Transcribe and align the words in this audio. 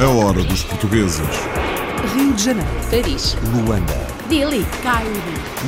A 0.00 0.08
hora 0.08 0.42
dos 0.44 0.64
portugueses. 0.64 1.20
Rio 2.14 2.32
de 2.32 2.42
Janeiro, 2.42 2.70
Paris, 2.90 3.36
Luanda, 3.52 3.92
Delhi, 4.30 4.64
Cairo, 4.82 5.10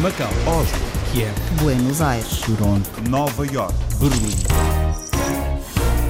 Macau, 0.00 0.30
Oslo, 0.46 0.78
Kiev, 1.12 1.34
Buenos 1.60 2.00
Aires. 2.00 2.40
Toronto, 2.40 2.88
Nova 3.10 3.46
York. 3.46 3.74
Berlim. 4.00 4.34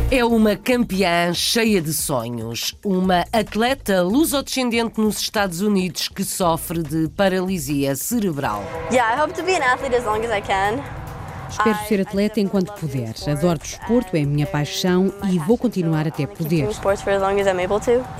É 0.08 0.24
uma 0.24 0.54
campeã 0.54 1.34
cheia 1.34 1.82
de 1.82 1.92
sonhos, 1.92 2.76
uma 2.84 3.24
atleta 3.32 4.02
lusodescendente 4.02 5.00
nos 5.00 5.18
Estados 5.18 5.60
Unidos 5.60 6.08
que 6.08 6.22
sofre 6.22 6.80
de 6.80 7.08
paralisia 7.08 7.96
cerebral. 7.96 8.62
Yeah, 8.92 9.16
I 9.16 9.20
hope 9.20 9.34
to 9.34 9.42
be 9.42 9.56
an 9.56 9.62
athlete 9.62 9.96
as 9.96 10.04
long 10.04 10.24
as 10.24 10.30
I 10.30 10.40
can. 10.40 11.05
Espero 11.48 11.78
ser 11.86 12.00
atleta 12.00 12.40
enquanto 12.40 12.72
puder. 12.74 13.14
Adoro 13.30 13.58
desporto, 13.58 14.16
é 14.16 14.22
a 14.22 14.26
minha 14.26 14.46
paixão 14.46 15.12
e 15.30 15.38
vou 15.38 15.56
continuar 15.56 16.06
até 16.06 16.26
poder. 16.26 16.68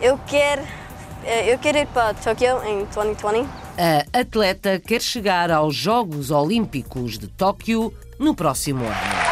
Eu 0.00 0.18
quero, 0.26 0.62
eh, 1.24 1.52
eu 1.52 1.58
quero 1.58 1.78
ir 1.78 1.86
para 1.86 2.14
Tóquio 2.14 2.62
em 2.64 2.84
2020. 2.84 3.48
A 3.78 4.20
atleta 4.20 4.80
quer 4.80 5.02
chegar 5.02 5.50
aos 5.50 5.74
Jogos 5.74 6.30
Olímpicos 6.30 7.18
de 7.18 7.28
Tóquio 7.28 7.92
no 8.18 8.34
próximo 8.34 8.84
ano. 8.84 9.26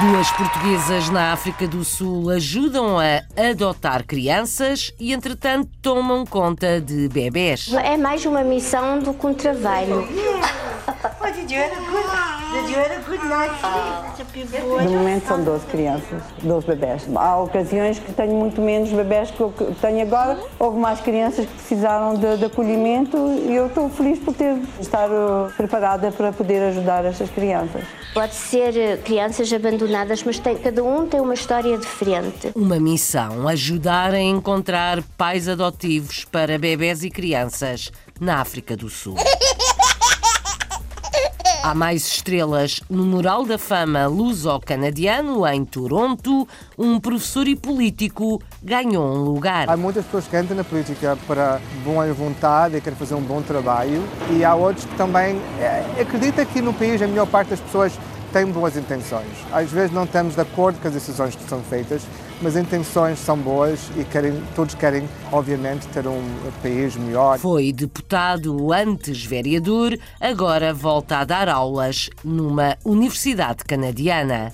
Duas 0.00 0.30
portuguesas 0.32 1.08
na 1.08 1.32
África 1.32 1.66
do 1.66 1.82
Sul 1.82 2.28
ajudam 2.28 2.98
a 2.98 3.22
adotar 3.50 4.04
crianças 4.04 4.92
e, 5.00 5.10
entretanto, 5.10 5.70
tomam 5.80 6.26
conta 6.26 6.82
de 6.82 7.08
bebés. 7.08 7.72
É 7.72 7.96
mais 7.96 8.26
uma 8.26 8.42
missão 8.42 8.98
do 8.98 9.14
que 9.14 9.26
um 9.26 9.32
trabalho. 9.32 10.06
Did 11.36 11.50
you 11.50 11.58
have 11.58 11.72
a 11.72 11.90
good, 11.90 12.06
did 12.54 12.70
you 12.70 12.76
have 12.76 12.92
a 12.92 13.10
good 13.10 13.24
night's 13.28 13.60
sleep? 13.60 14.16
That's 14.16 14.20
a 14.20 14.24
good 14.32 14.62
boy. 14.68 14.82
De 14.82 14.88
momento 14.88 15.26
são 15.28 15.44
12 15.44 15.66
crianças, 15.66 16.22
12 16.42 16.66
bebés. 16.66 17.02
Há 17.14 17.36
ocasiões 17.40 17.98
que 17.98 18.12
tenho 18.12 18.32
muito 18.34 18.60
menos 18.62 18.90
bebés 18.90 19.30
que 19.30 19.40
eu 19.40 19.50
que 19.50 19.64
tenho 19.80 20.00
agora. 20.02 20.38
Houve 20.58 20.78
mais 20.78 21.00
crianças 21.00 21.44
que 21.46 21.52
precisaram 21.52 22.14
de, 22.14 22.38
de 22.38 22.44
acolhimento 22.46 23.16
e 23.48 23.54
eu 23.54 23.66
estou 23.66 23.90
feliz 23.90 24.18
por 24.18 24.32
ter 24.34 24.56
estar 24.80 25.08
uh, 25.10 25.52
preparada 25.56 26.10
para 26.10 26.32
poder 26.32 26.62
ajudar 26.70 27.04
estas 27.04 27.28
crianças. 27.30 27.82
Pode 28.14 28.34
ser 28.34 28.74
eh, 28.74 28.96
crianças 28.96 29.52
abandonadas, 29.52 30.22
mas 30.24 30.38
tem- 30.38 30.56
cada 30.56 30.82
um 30.82 31.06
tem 31.06 31.20
uma 31.20 31.34
história 31.34 31.76
diferente. 31.76 32.50
Uma 32.54 32.80
missão: 32.80 33.46
ajudar 33.46 34.14
a 34.14 34.20
encontrar 34.20 35.02
pais 35.18 35.46
adotivos 35.48 36.24
para 36.24 36.58
bebés 36.58 37.04
e 37.04 37.10
crianças 37.10 37.92
na 38.18 38.40
África 38.40 38.74
do 38.74 38.88
Sul. 38.88 39.16
Há 41.66 41.74
mais 41.74 42.06
estrelas 42.06 42.80
no 42.88 43.04
Mural 43.04 43.44
da 43.44 43.58
Fama 43.58 44.06
luso-canadiano 44.06 45.44
em 45.48 45.64
Toronto. 45.64 46.46
Um 46.78 47.00
professor 47.00 47.48
e 47.48 47.56
político 47.56 48.40
ganhou 48.62 49.04
um 49.04 49.24
lugar. 49.24 49.68
Há 49.68 49.76
muitas 49.76 50.04
pessoas 50.04 50.28
que 50.28 50.38
entram 50.38 50.56
na 50.56 50.62
política 50.62 51.18
para 51.26 51.60
boa 51.82 52.06
vontade 52.12 52.76
e 52.76 52.80
querem 52.80 52.96
fazer 52.96 53.16
um 53.16 53.20
bom 53.20 53.42
trabalho 53.42 54.00
e 54.30 54.44
há 54.44 54.54
outros 54.54 54.84
que 54.84 54.94
também 54.94 55.42
eh, 55.58 56.02
acreditam 56.02 56.44
que 56.44 56.62
no 56.62 56.72
país 56.72 57.02
a 57.02 57.08
maior 57.08 57.26
parte 57.26 57.48
das 57.48 57.58
pessoas 57.58 57.98
tem 58.32 58.46
boas 58.46 58.76
intenções. 58.76 59.26
Às 59.50 59.68
vezes 59.68 59.90
não 59.90 60.04
estamos 60.04 60.36
de 60.36 60.40
acordo 60.42 60.78
com 60.78 60.86
as 60.86 60.94
decisões 60.94 61.34
que 61.34 61.48
são 61.48 61.60
feitas, 61.62 62.02
mas 62.40 62.56
as 62.56 62.62
intenções 62.62 63.18
são 63.18 63.36
boas 63.36 63.90
e 63.96 64.04
querem, 64.04 64.40
todos 64.54 64.74
querem, 64.74 65.08
obviamente, 65.32 65.86
ter 65.88 66.06
um 66.06 66.22
país 66.62 66.96
melhor. 66.96 67.38
Foi 67.38 67.72
deputado, 67.72 68.72
antes 68.72 69.24
vereador, 69.24 69.98
agora 70.20 70.72
volta 70.72 71.18
a 71.18 71.24
dar 71.24 71.48
aulas 71.48 72.10
numa 72.24 72.76
universidade 72.84 73.64
canadiana. 73.64 74.52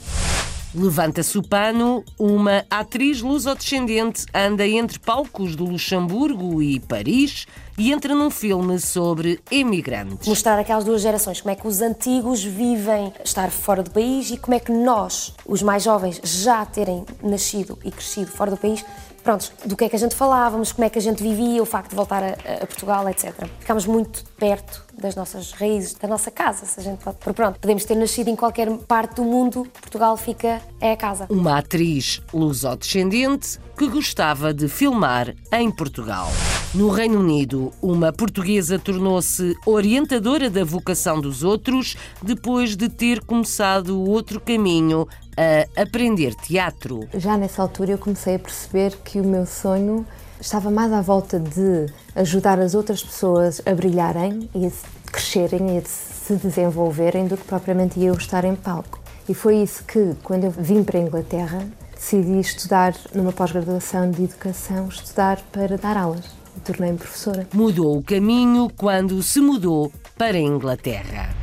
Levanta-se 0.75 1.37
o 1.37 1.43
pano, 1.43 2.03
uma 2.19 2.65
atriz 2.71 3.21
lusodescendente 3.21 4.25
anda 4.35 4.67
entre 4.67 4.99
palcos 4.99 5.55
do 5.55 5.65
Luxemburgo 5.65 6.63
e 6.63 6.81
Paris 6.81 7.47
e 7.77 7.93
entra 7.93 8.15
num 8.15 8.31
filme 8.31 8.79
sobre 8.79 9.41
emigrantes. 9.51 10.29
mostrar 10.29 10.59
aquelas 10.59 10.85
duas 10.85 11.03
gerações, 11.03 11.41
como 11.41 11.53
é 11.53 11.57
que 11.57 11.67
os 11.67 11.81
antigos 11.81 12.43
vivem 12.43 13.13
estar 13.25 13.51
fora 13.51 13.83
do 13.83 13.91
país 13.91 14.31
e 14.31 14.37
como 14.37 14.55
é 14.55 14.61
que 14.61 14.73
nós, 14.73 15.35
os 15.47 15.63
mais 15.63 15.83
jovens, 15.83 16.21
já 16.23 16.65
terem 16.65 17.05
nascido 17.23 17.79
e 17.85 17.91
crescido 17.91 18.31
fora 18.31 18.51
do 18.51 18.57
país, 18.57 18.85
pronto, 19.23 19.53
do 19.65 19.77
que 19.77 19.85
é 19.85 19.89
que 19.89 19.97
a 19.97 19.99
gente 19.99 20.15
falávamos, 20.15 20.73
como 20.73 20.85
é 20.85 20.91
que 20.91 20.99
a 20.99 21.03
gente 21.03 21.23
vivia, 21.23 21.63
o 21.63 21.67
facto 21.67 21.91
de 21.91 21.97
voltar 21.97 22.23
a, 22.23 22.63
a 22.63 22.67
Portugal, 22.67 23.09
etc. 23.09 23.33
Ficámos 23.61 23.87
muito 23.87 24.25
perto 24.37 24.85
das 25.03 25.17
nossas 25.17 25.53
raízes, 25.53 25.95
da 25.95 26.09
nossa 26.09 26.31
casa, 26.31 26.65
se 26.65 26.81
a 26.81 26.83
gente 26.83 27.03
pode. 27.03 27.19
Porque 27.19 27.33
pronto, 27.35 27.59
podemos 27.59 27.85
ter 27.85 27.97
nascido 27.97 28.29
em 28.29 28.37
qualquer 28.37 28.71
parte 28.89 29.17
do 29.17 29.25
mundo, 29.25 29.67
Portugal 29.81 30.17
fica, 30.17 30.63
é 30.81 30.93
a 30.93 30.97
casa. 30.97 31.27
Uma 31.29 31.59
atriz 31.59 32.23
lusodescendente 32.33 33.59
que 33.77 33.89
gostava 33.89 34.55
de 34.55 34.69
filmar 34.69 35.35
em 35.53 35.71
Portugal. 35.71 36.29
No 36.75 36.89
Reino 36.89 37.19
Unido, 37.21 37.71
uma 37.83 38.13
portuguesa 38.13 38.79
tornou-se 38.79 39.55
orientadora 39.67 40.49
da 40.49 40.65
vocação 40.65 41.21
dos 41.21 41.43
outros 41.43 41.97
depois 42.23 42.77
de 42.77 42.89
ter 42.89 43.21
começado 43.25 44.01
outro 44.01 44.41
caminho 44.41 45.07
a 45.37 45.83
aprender 45.83 46.35
teatro. 46.35 47.09
Já 47.15 47.37
nessa 47.37 47.61
altura 47.61 47.93
eu 47.93 47.99
comecei 47.99 48.37
a 48.37 48.39
perceber 48.39 48.97
que 49.05 49.21
o 49.21 49.25
meu 49.25 49.45
sonho 49.45 50.07
estava 50.43 50.71
mais 50.71 50.93
à 50.93 51.01
volta 51.01 51.39
de 51.39 51.87
ajudar 52.17 52.59
as 52.59 52.75
outras 52.75 53.03
pessoas 53.03 53.63
a 53.65 53.73
brilharem 53.75 54.51
e 54.55 54.67
a 54.67 54.71
crescerem 55.11 55.77
e 55.77 55.79
a 55.79 55.83
se 55.83 56.35
desenvolverem 56.35 57.27
do 57.27 57.37
que 57.37 57.45
propriamente 57.45 58.03
eu 58.03 58.15
estar 58.15 58.45
em 58.45 58.57
palco. 58.57 59.01
E 59.29 59.35
foi 59.35 59.59
isso 59.59 59.85
que, 59.85 60.15
quando 60.23 60.45
eu 60.45 60.51
vim 60.51 60.83
para 60.83 60.99
a 60.99 61.03
Inglaterra, 61.03 61.65
decidi 61.95 62.41
estudar 62.41 62.93
numa 63.15 63.33
pós-graduação 63.33 64.11
de 64.11 64.25
educação, 64.25 64.89
estudar 64.89 65.41
para 65.53 65.79
dar 65.79 65.97
aulas. 65.97 66.27
Tornei-me 66.65 66.99
professora. 66.99 67.47
Mudou 67.53 67.99
o 67.99 68.03
caminho 68.03 68.69
quando 68.77 69.23
se 69.23 69.41
mudou 69.41 69.93
para 70.19 70.37
a 70.37 70.41
Inglaterra. 70.41 71.35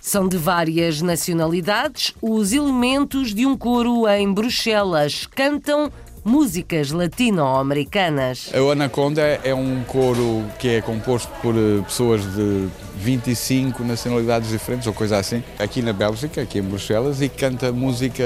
São 0.00 0.28
de 0.28 0.36
várias 0.36 1.02
nacionalidades. 1.02 2.14
Os 2.22 2.52
elementos 2.52 3.34
de 3.34 3.44
um 3.44 3.56
coro 3.56 4.08
em 4.08 4.32
Bruxelas 4.32 5.26
cantam 5.26 5.90
músicas 6.24 6.90
latino-americanas. 6.90 8.50
O 8.54 8.70
Anaconda 8.70 9.22
é 9.44 9.54
um 9.54 9.82
coro 9.84 10.44
que 10.58 10.68
é 10.76 10.80
composto 10.80 11.30
por 11.42 11.54
eh, 11.54 11.82
pessoas 11.84 12.22
de 12.34 12.68
25 12.96 13.82
nacionalidades 13.84 14.50
diferentes, 14.50 14.86
ou 14.86 14.92
coisa 14.92 15.18
assim, 15.18 15.42
aqui 15.58 15.82
na 15.82 15.92
Bélgica, 15.92 16.42
aqui 16.42 16.58
em 16.58 16.62
Bruxelas, 16.62 17.20
e 17.22 17.28
canta 17.28 17.72
música, 17.72 18.22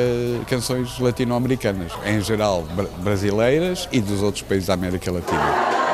canções 0.48 0.98
latino-americanas, 0.98 1.92
em 2.06 2.20
geral 2.20 2.62
bra- 2.74 2.86
brasileiras 3.02 3.88
e 3.92 4.00
dos 4.00 4.22
outros 4.22 4.42
países 4.42 4.66
da 4.66 4.74
América 4.74 5.10
Latina. 5.12 5.93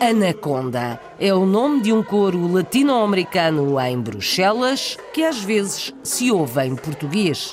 Anaconda 0.00 0.98
é 1.18 1.32
o 1.34 1.44
nome 1.44 1.82
de 1.82 1.92
um 1.92 2.02
coro 2.02 2.50
latino-americano 2.50 3.78
em 3.80 4.00
Bruxelas 4.00 4.96
que 5.12 5.22
às 5.22 5.38
vezes 5.42 5.92
se 6.02 6.30
ouve 6.32 6.62
em 6.64 6.74
português. 6.74 7.52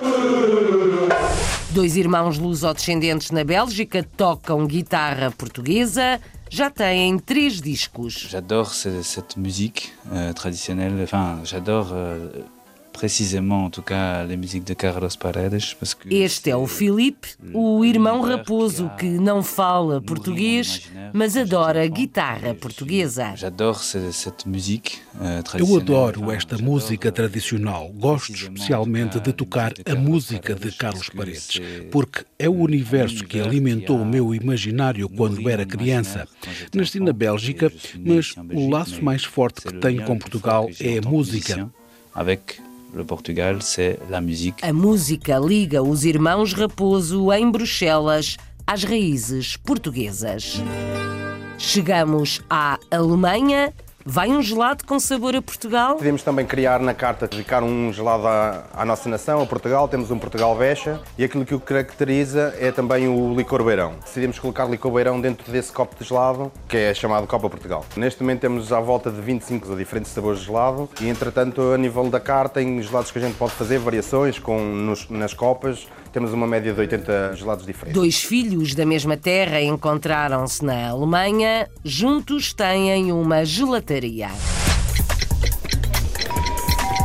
Dois 1.71 1.97
irmãos 1.97 2.37
lusodescendentes 2.39 3.31
na 3.31 3.43
Bélgica 3.43 4.01
tocam 4.15 4.65
guitarra 4.65 5.29
portuguesa, 5.29 6.21
já 6.49 6.69
têm 6.69 7.19
três 7.19 7.59
discos. 7.59 8.27
J'adore 8.29 8.69
ce- 8.73 9.03
cette 9.03 9.35
musique 9.37 9.91
euh, 10.13 10.31
traditionnelle. 10.33 11.01
Enfin, 11.03 11.41
j'adore 11.43 11.89
euh, 11.91 12.29
précisément, 12.97 13.65
en 13.65 13.69
tout 13.69 13.83
cas, 13.83 14.23
les 14.23 14.35
musiques 14.35 14.63
de 14.63 14.73
Carlos 14.73 15.15
Paredes 15.19 15.75
parce 15.79 15.93
que 15.93 16.11
Este 16.11 16.49
é 16.49 16.55
o 16.55 16.65
Filipe, 16.65 17.27
o 17.53 17.85
irmão 17.85 18.21
raposo 18.21 18.89
que 18.97 19.05
não 19.05 19.43
fala 19.43 20.01
português, 20.01 20.89
mas 21.13 21.37
adora 21.37 21.85
guitarra 21.87 22.55
portuguesa. 22.55 23.35
euh, 25.21 25.41
Eu 25.59 25.77
adoro 25.77 26.31
esta 26.31 26.57
música 26.57 27.11
tradicional. 27.11 27.89
Gosto 27.93 28.33
especialmente 28.33 29.19
de 29.19 29.31
tocar 29.31 29.73
a 29.85 29.95
música 29.95 30.55
de 30.55 30.71
Carlos 30.71 31.09
Paredes, 31.09 31.61
porque 31.91 32.25
é 32.39 32.49
o 32.49 32.55
universo 32.55 33.25
que 33.25 33.39
alimentou 33.39 34.01
o 34.01 34.05
meu 34.05 34.33
imaginário 34.33 35.07
quando 35.07 35.47
era 35.47 35.65
criança. 35.67 36.27
Nasci 36.73 36.99
na 36.99 37.13
Bélgica, 37.13 37.71
mas 38.03 38.33
o 38.51 38.69
laço 38.71 39.03
mais 39.03 39.23
forte 39.23 39.61
que 39.61 39.73
tenho 39.73 40.03
com 40.03 40.17
Portugal 40.17 40.67
é 40.79 40.97
a 40.97 41.01
música. 41.07 41.69
Avec 42.15 42.66
le 42.93 43.03
Portugal, 43.03 43.61
c'est 43.61 43.99
la 44.09 44.21
musique. 44.21 44.63
A 44.63 44.73
música 44.73 45.39
liga 45.39 45.83
os 45.83 46.03
irmãos 46.03 46.53
Raposo 46.53 47.31
em 47.31 47.49
Bruxelas 47.49 48.37
às 48.65 48.83
raízes 48.83 49.57
portuguesas. 49.57 50.61
Chegamos 51.57 52.41
à 52.49 52.77
Alemanha. 52.91 53.73
Vai 54.09 54.29
um 54.29 54.41
gelado 54.41 54.85
com 54.85 54.97
sabor 55.01 55.35
a 55.35 55.41
Portugal? 55.41 55.97
Podemos 55.97 56.23
também 56.23 56.45
criar 56.45 56.79
na 56.79 56.93
carta, 56.93 57.27
dedicar 57.27 57.61
um 57.61 57.91
gelado 57.91 58.25
à, 58.25 58.63
à 58.73 58.85
nossa 58.85 59.09
nação, 59.09 59.41
a 59.41 59.45
Portugal. 59.45 59.85
Temos 59.89 60.09
um 60.09 60.17
Portugal 60.17 60.55
Vecha 60.55 61.01
e 61.17 61.25
aquilo 61.25 61.45
que 61.45 61.53
o 61.53 61.59
caracteriza 61.59 62.55
é 62.57 62.71
também 62.71 63.09
o 63.09 63.35
licor 63.35 63.61
beirão. 63.65 63.95
Decidimos 64.05 64.39
colocar 64.39 64.63
licor 64.63 64.93
beirão 64.93 65.19
dentro 65.19 65.51
desse 65.51 65.73
copo 65.73 65.93
de 66.01 66.07
gelado, 66.07 66.49
que 66.69 66.77
é 66.77 66.93
chamado 66.93 67.27
Copa 67.27 67.49
Portugal. 67.49 67.85
Neste 67.97 68.21
momento 68.21 68.39
temos 68.39 68.71
à 68.71 68.79
volta 68.79 69.11
de 69.11 69.19
25 69.19 69.75
diferentes 69.75 70.13
sabores 70.13 70.39
de 70.39 70.45
gelado 70.45 70.89
e, 71.01 71.09
entretanto, 71.09 71.73
a 71.73 71.77
nível 71.77 72.09
da 72.09 72.21
carta, 72.21 72.61
em 72.61 72.81
gelados 72.81 73.11
que 73.11 73.19
a 73.19 73.21
gente 73.21 73.35
pode 73.35 73.51
fazer 73.51 73.77
variações 73.77 74.39
com, 74.39 74.57
nos, 74.57 75.09
nas 75.09 75.33
copas, 75.33 75.85
temos 76.17 76.33
uma 76.33 76.47
média 76.47 76.73
de 76.73 76.79
80 76.79 77.35
gelados 77.35 77.63
diferentes. 77.63 77.93
Dois 77.93 78.23
filhos 78.23 78.73
da 78.73 78.83
mesma 78.87 79.15
terra 79.15 79.61
encontraram-se 79.61 80.65
na 80.65 80.89
Alemanha, 80.89 81.69
juntos 81.85 82.53
têm 82.53 83.11
uma 83.11 83.45
gelataria. 83.45 84.29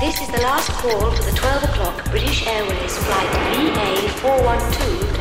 This 0.00 0.18
is 0.18 0.28
the 0.28 0.40
last 0.40 0.72
call 0.80 1.10
for 1.10 1.24
the 1.26 1.32
12 1.32 1.62
o'clock 1.62 2.02
British 2.08 2.46
Airways 2.46 2.96
flight 2.96 3.28
VA412 3.52 5.11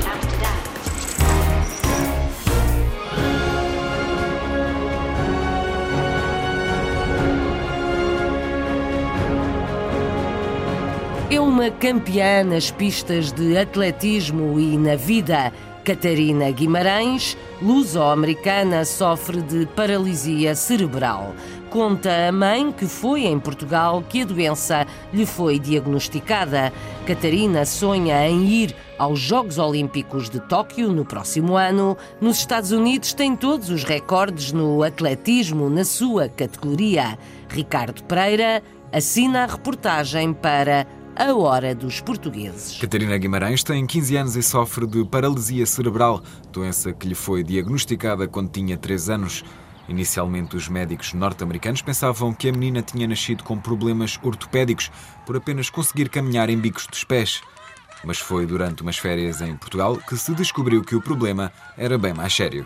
uma 11.61 11.69
campeã 11.69 12.43
nas 12.43 12.71
pistas 12.71 13.31
de 13.31 13.55
atletismo 13.55 14.59
e 14.59 14.75
na 14.79 14.95
vida. 14.95 15.53
Catarina 15.85 16.49
Guimarães, 16.49 17.37
luso-americana, 17.61 18.83
sofre 18.83 19.43
de 19.43 19.67
paralisia 19.67 20.55
cerebral. 20.55 21.35
Conta 21.69 22.29
a 22.29 22.31
mãe 22.31 22.71
que 22.71 22.87
foi 22.87 23.25
em 23.25 23.39
Portugal 23.39 24.03
que 24.09 24.23
a 24.23 24.25
doença 24.25 24.87
lhe 25.13 25.23
foi 25.23 25.59
diagnosticada. 25.59 26.73
Catarina 27.05 27.63
sonha 27.63 28.27
em 28.27 28.43
ir 28.43 28.75
aos 28.97 29.19
Jogos 29.19 29.59
Olímpicos 29.59 30.31
de 30.31 30.39
Tóquio 30.39 30.91
no 30.91 31.05
próximo 31.05 31.55
ano. 31.55 31.95
Nos 32.19 32.39
Estados 32.39 32.71
Unidos 32.71 33.13
tem 33.13 33.35
todos 33.35 33.69
os 33.69 33.83
recordes 33.83 34.51
no 34.51 34.81
atletismo 34.81 35.69
na 35.69 35.85
sua 35.85 36.27
categoria. 36.27 37.19
Ricardo 37.47 38.03
Pereira 38.05 38.63
assina 38.91 39.43
a 39.43 39.45
reportagem 39.45 40.33
para 40.33 40.87
a 41.15 41.33
Hora 41.35 41.75
dos 41.75 41.99
Portugueses. 41.99 42.79
Catarina 42.79 43.17
Guimarães 43.17 43.63
tem 43.63 43.85
15 43.85 44.17
anos 44.17 44.35
e 44.35 44.43
sofre 44.43 44.87
de 44.87 45.03
paralisia 45.05 45.65
cerebral, 45.65 46.21
doença 46.51 46.93
que 46.93 47.07
lhe 47.07 47.15
foi 47.15 47.43
diagnosticada 47.43 48.27
quando 48.27 48.49
tinha 48.49 48.77
3 48.77 49.09
anos. 49.09 49.43
Inicialmente, 49.89 50.55
os 50.55 50.69
médicos 50.69 51.13
norte-americanos 51.13 51.81
pensavam 51.81 52.33
que 52.33 52.47
a 52.47 52.51
menina 52.51 52.81
tinha 52.81 53.07
nascido 53.07 53.43
com 53.43 53.57
problemas 53.57 54.17
ortopédicos 54.23 54.89
por 55.25 55.35
apenas 55.35 55.69
conseguir 55.69 56.07
caminhar 56.09 56.49
em 56.49 56.57
bicos 56.57 56.87
dos 56.87 57.03
pés. 57.03 57.41
Mas 58.03 58.17
foi 58.17 58.45
durante 58.45 58.81
umas 58.81 58.97
férias 58.97 59.41
em 59.41 59.55
Portugal 59.55 59.97
que 59.97 60.17
se 60.17 60.33
descobriu 60.33 60.81
que 60.81 60.95
o 60.95 61.01
problema 61.01 61.51
era 61.77 61.97
bem 61.97 62.13
mais 62.13 62.33
sério. 62.33 62.65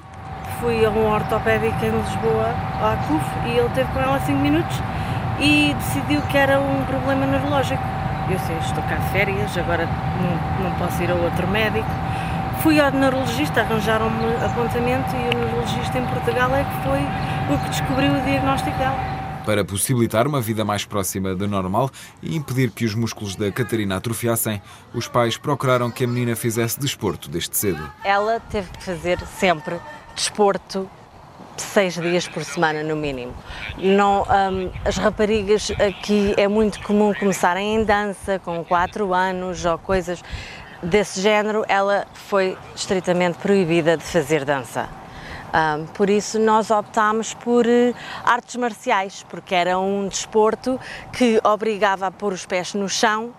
Fui 0.62 0.86
a 0.86 0.90
um 0.90 1.12
ortopédico 1.12 1.84
em 1.84 1.92
Lisboa, 1.92 2.50
à 2.82 2.96
CUF, 3.08 3.50
e 3.50 3.58
ele 3.58 3.70
teve 3.70 3.92
com 3.92 4.00
ela 4.00 4.20
5 4.20 4.40
minutos 4.40 4.76
e 5.40 5.74
decidiu 5.74 6.22
que 6.24 6.38
era 6.38 6.60
um 6.60 6.86
problema 6.86 7.26
neurológico. 7.26 8.05
Eu 8.30 8.39
sei, 8.39 8.57
estou 8.57 8.83
cá 8.83 8.95
de 8.95 9.10
férias, 9.12 9.56
agora 9.56 9.86
não, 9.86 10.69
não 10.69 10.75
posso 10.80 11.01
ir 11.04 11.12
a 11.12 11.16
outro 11.16 11.48
médico. 11.48 11.88
Fui 12.63 12.80
ao 12.80 12.89
neurologista, 12.92 13.62
arranjaram-me 13.62 14.25
apontamento 14.44 15.16
e 15.16 15.36
o 15.36 15.38
neurologista 15.38 16.00
em 16.00 16.06
Portugal 16.07 16.56
é 16.56 16.63
que 16.63 16.88
foi 16.88 17.56
o 17.56 17.60
que 17.60 17.69
descobriu 17.69 18.12
o 18.12 18.22
diagnóstico 18.22 18.75
dela. 18.80 18.98
Para 19.45 19.63
possibilitar 19.63 20.25
uma 20.25 20.42
vida 20.42 20.66
mais 20.66 20.86
próxima 20.86 21.36
do 21.36 21.48
normal 21.48 21.92
e 22.24 22.36
impedir 22.36 22.72
que 22.72 22.83
os 22.83 22.95
músculos 22.95 23.36
da 23.36 23.51
Catarina 23.51 23.98
atrofiassem, 23.98 24.60
os 24.92 25.07
pais 25.07 25.38
procuraram 25.38 25.92
que 25.92 26.04
a 26.04 26.07
menina 26.07 26.36
fizesse 26.36 26.80
desporto 26.80 27.30
desde 27.30 27.56
cedo. 27.56 27.88
Ela 28.04 28.39
teve 28.39 28.72
que 28.72 28.83
fazer 28.83 29.19
sempre 29.27 29.75
desporto 30.16 30.89
seis 31.62 31.94
dias 31.94 32.28
por 32.28 32.44
semana 32.44 32.84
no 32.84 32.96
mínimo. 32.96 33.34
Não, 33.78 34.24
um, 34.24 34.72
as 34.84 34.98
raparigas 34.98 35.72
aqui 35.72 36.34
é 36.38 36.48
muito 36.48 36.81
comum 36.81 37.13
começarem 37.13 37.75
em 37.75 37.84
dança 37.84 38.40
com 38.40 38.63
quatro 38.63 39.13
anos 39.13 39.66
ou 39.66 39.78
coisas 39.78 40.24
desse 40.81 41.22
género. 41.22 41.63
Ela 41.68 42.06
foi 42.13 42.57
estritamente 42.75 43.38
proibida 43.38 43.98
de 43.98 44.04
fazer 44.04 44.46
dança. 44.46 44.90
Um, 45.56 45.86
por 45.86 46.10
isso 46.10 46.38
nós 46.38 46.69
optámos 46.69 47.34
por 47.34 47.66
uh, 47.66 47.96
artes 48.25 48.58
marciais, 48.58 49.25
porque 49.30 49.56
era 49.56 49.80
um 49.80 50.08
desporto 50.08 50.78
que 51.13 51.40
obrigava 51.46 52.08
a 52.08 52.12
pôr 52.12 52.34
os 52.34 52.46
pés 52.46 52.74
no 52.74 52.90
chão, 52.90 53.31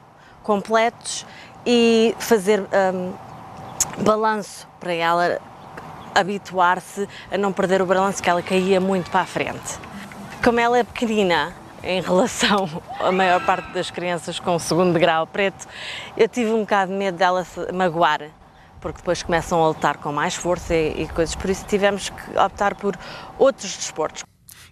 completos, 0.43 1.27
e 1.67 2.15
fazer 2.19 2.61
um, 2.63 3.13
balanço 4.03 4.67
para 4.79 4.95
ela 4.95 5.39
habituar-se 6.17 7.09
a 7.31 7.37
não 7.37 7.53
perder 7.53 7.83
o 7.83 7.87
balanço, 7.87 8.23
que 8.23 8.31
ela 8.31 8.43
caía 8.43 8.81
muito 8.81 9.11
para 9.11 9.21
a 9.21 9.27
frente. 9.27 9.79
Como 10.43 10.59
ela 10.59 10.79
é 10.79 10.85
pequenina 10.85 11.53
em 11.83 12.01
relação 12.01 12.83
à 13.01 13.13
maior 13.13 13.45
parte 13.45 13.71
das 13.73 13.91
crianças 13.91 14.41
com 14.41 14.55
o 14.57 14.59
segundo 14.59 14.99
grau 14.99 15.27
preto, 15.27 15.67
eu 16.17 16.29
tive 16.29 16.51
um 16.51 16.61
bocado 16.61 16.91
de 16.91 16.99
medo 16.99 17.19
dela 17.19 17.45
se 17.45 17.73
magoar, 17.73 18.31
porque 18.81 18.99
depois 18.99 19.23
começam 19.23 19.63
a 19.63 19.69
lutar 19.69 19.99
com 19.99 20.13
mais 20.13 20.35
força 20.35 20.75
e, 20.75 21.03
e 21.03 21.09
coisas, 21.09 21.35
por 21.35 21.51
isso 21.51 21.65
tivemos 21.67 22.11
que 22.11 22.39
optar 22.39 22.75
por 22.75 22.97
outros 23.39 23.77
desportos. 23.77 24.25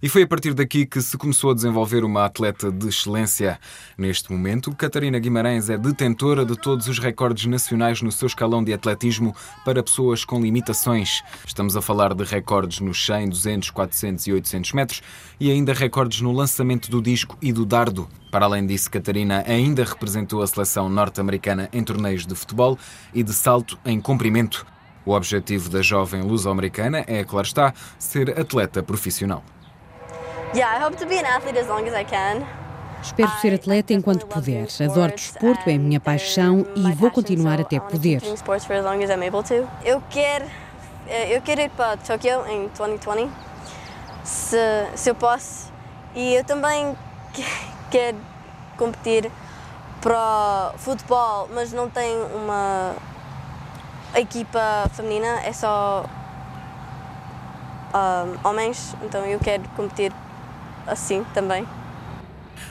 E 0.04 0.08
foi 0.10 0.24
a 0.24 0.26
partir 0.26 0.52
daqui 0.52 0.84
que 0.84 1.00
se 1.00 1.16
começou 1.16 1.50
a 1.50 1.54
desenvolver 1.54 2.04
uma 2.04 2.26
atleta 2.26 2.70
de 2.70 2.88
excelência. 2.88 3.58
Neste 3.96 4.30
momento, 4.30 4.70
Catarina 4.76 5.18
Guimarães 5.18 5.70
é 5.70 5.78
detentora 5.78 6.44
de 6.44 6.58
todos 6.58 6.88
os 6.88 6.98
recordes 6.98 7.46
nacionais 7.46 8.02
no 8.02 8.12
seu 8.12 8.26
escalão 8.26 8.62
de 8.62 8.74
atletismo 8.74 9.34
para 9.64 9.82
pessoas 9.82 10.22
com 10.22 10.38
limitações. 10.38 11.22
Estamos 11.46 11.74
a 11.74 11.80
falar 11.80 12.12
de 12.12 12.22
recordes 12.22 12.80
nos 12.80 13.02
100, 13.06 13.30
200, 13.30 13.70
400 13.70 14.26
e 14.26 14.32
800 14.34 14.72
metros 14.74 15.02
e 15.40 15.50
ainda 15.50 15.72
recordes 15.72 16.20
no 16.20 16.32
lançamento 16.32 16.90
do 16.90 17.00
disco 17.00 17.38
e 17.40 17.50
do 17.50 17.64
dardo. 17.64 18.06
Para 18.30 18.44
além 18.44 18.66
disso, 18.66 18.90
Catarina 18.90 19.42
ainda 19.46 19.84
representou 19.84 20.42
a 20.42 20.46
seleção 20.46 20.90
norte-americana 20.90 21.70
em 21.72 21.82
torneios 21.82 22.26
de 22.26 22.34
futebol 22.34 22.78
e 23.14 23.22
de 23.22 23.32
salto 23.32 23.78
em 23.86 23.98
comprimento. 23.98 24.66
O 25.06 25.12
objetivo 25.12 25.70
da 25.70 25.80
jovem 25.80 26.20
luso-americana 26.20 27.06
é, 27.06 27.24
claro 27.24 27.46
está, 27.46 27.72
ser 27.98 28.38
atleta 28.38 28.82
profissional. 28.82 29.42
Espero 33.02 33.28
ser 33.40 33.54
atleta 33.54 33.92
enquanto 33.92 34.24
puder. 34.26 34.68
Adoro 34.88 35.12
desporto, 35.12 35.68
é 35.68 35.74
a 35.74 35.78
minha 35.78 35.98
paixão 35.98 36.64
e 36.76 36.92
vou 36.92 37.10
continuar 37.10 37.60
até 37.60 37.80
poder. 37.80 38.22
Eu 39.84 40.00
quero, 40.08 40.44
eu 41.28 41.42
quero 41.42 41.60
ir 41.60 41.70
para 41.70 41.96
Tóquio 41.96 42.46
em 42.46 42.68
2020, 42.68 43.32
se, 44.22 44.56
se 44.94 45.10
eu 45.10 45.14
posso. 45.16 45.72
E 46.14 46.34
eu 46.34 46.44
também 46.44 46.96
quero 47.90 48.16
competir 48.76 49.28
para 50.00 50.72
futebol, 50.78 51.48
mas 51.52 51.72
não 51.72 51.90
tenho 51.90 52.26
uma 52.26 52.94
equipa 54.14 54.88
feminina, 54.92 55.40
é 55.44 55.52
só 55.52 56.04
um, 57.92 58.48
homens, 58.48 58.94
então 59.02 59.24
eu 59.24 59.38
quero 59.40 59.62
competir 59.70 60.12
assim 60.86 61.24
também. 61.34 61.66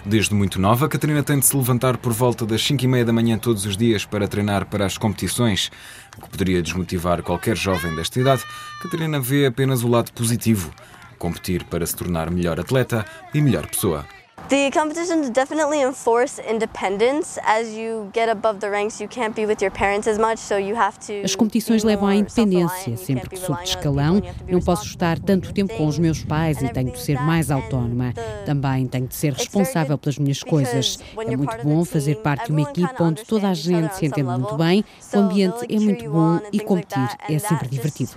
Desde 0.06 0.34
muito 0.34 0.60
nova, 0.60 0.90
Catarina 0.90 1.24
tem 1.24 1.40
de 1.40 1.46
se 1.46 1.56
levantar 1.56 1.98
por 1.98 2.12
volta 2.12 2.46
das 2.46 2.62
5 2.62 2.84
e 2.84 2.88
meia 2.88 3.06
da 3.06 3.14
manhã 3.14 3.38
todos 3.38 3.66
os 3.66 3.78
dias 3.78 4.06
para 4.06 4.28
treinar 4.28 4.66
para 4.66 4.86
as 4.86 4.98
competições. 4.98 5.72
O 6.18 6.22
que 6.22 6.30
poderia 6.30 6.62
desmotivar 6.62 7.24
qualquer 7.24 7.56
jovem 7.56 7.96
desta 7.96 8.20
idade, 8.20 8.44
Catarina 8.82 9.20
vê 9.20 9.46
apenas 9.46 9.84
o 9.84 9.88
lado 9.88 10.12
positivo: 10.12 10.72
competir 11.18 11.64
para 11.66 11.86
se 11.86 11.96
tornar 11.96 12.30
melhor 12.30 12.60
atleta 12.60 13.06
e 13.34 13.42
melhor 13.42 13.66
pessoa. 13.68 14.06
The 14.50 14.72
competitions 14.72 15.30
definitely 15.30 15.82
enforce 15.82 16.38
independence. 16.38 17.40
As 17.44 17.74
you 17.74 18.12
get 18.14 18.30
above 18.30 18.60
the 18.60 18.70
ranks, 18.70 19.00
you 19.00 19.08
can't 19.08 19.34
be 19.34 19.46
with 19.46 19.62
your 19.62 19.72
parents 19.72 20.06
as 20.06 20.20
much, 20.20 20.38
so 20.38 20.58
you 20.58 20.76
have 20.76 21.00
to. 21.08 21.24
As 21.24 21.34
competições 21.34 21.84
levam 21.84 22.08
à 22.08 22.16
independência. 22.16 22.98
Sempre 22.98 23.30
que 23.30 23.38
subo 23.38 23.58
de 23.64 23.70
escalão, 23.70 24.22
não 24.48 24.60
posso 24.60 24.86
estar 24.86 25.18
tanto 25.18 25.54
tempo 25.54 25.74
com 25.76 25.88
os 25.88 25.98
meus 25.98 26.24
pais 26.24 26.62
e 26.62 26.70
tenho 26.70 26.92
de 26.92 27.02
ser 27.02 27.20
mais 27.22 27.50
autónoma. 27.50 28.14
Também 28.46 28.86
tenho 28.88 29.08
de 29.08 29.16
ser 29.16 29.34
responsável 29.34 29.98
pelas 29.98 30.18
minhas 30.18 30.44
coisas. 30.44 31.00
É 31.26 31.38
muito 31.38 31.58
bom 31.64 31.86
fazer 31.86 32.16
parte 32.16 32.48
de 32.48 32.52
uma 32.52 32.62
equipa 32.62 33.04
onde 33.04 33.24
toda 33.24 33.50
a 33.50 33.54
gente 33.54 33.96
se 33.96 34.06
entende 34.06 34.28
muito 34.28 34.56
bem, 34.56 34.84
o 35.14 35.18
ambiente 35.18 35.66
é 35.70 35.80
muito 35.80 36.10
bom 36.10 36.40
e 36.52 36.60
competir 36.60 37.10
é 37.30 37.40
sempre 37.40 37.70
divertido. 37.70 38.12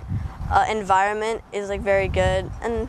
Uh, 0.49 0.71
environment 0.71 1.41
is 1.53 1.67
like 1.69 1.83
very 1.83 2.07
good 2.07 2.49
and. 2.61 2.87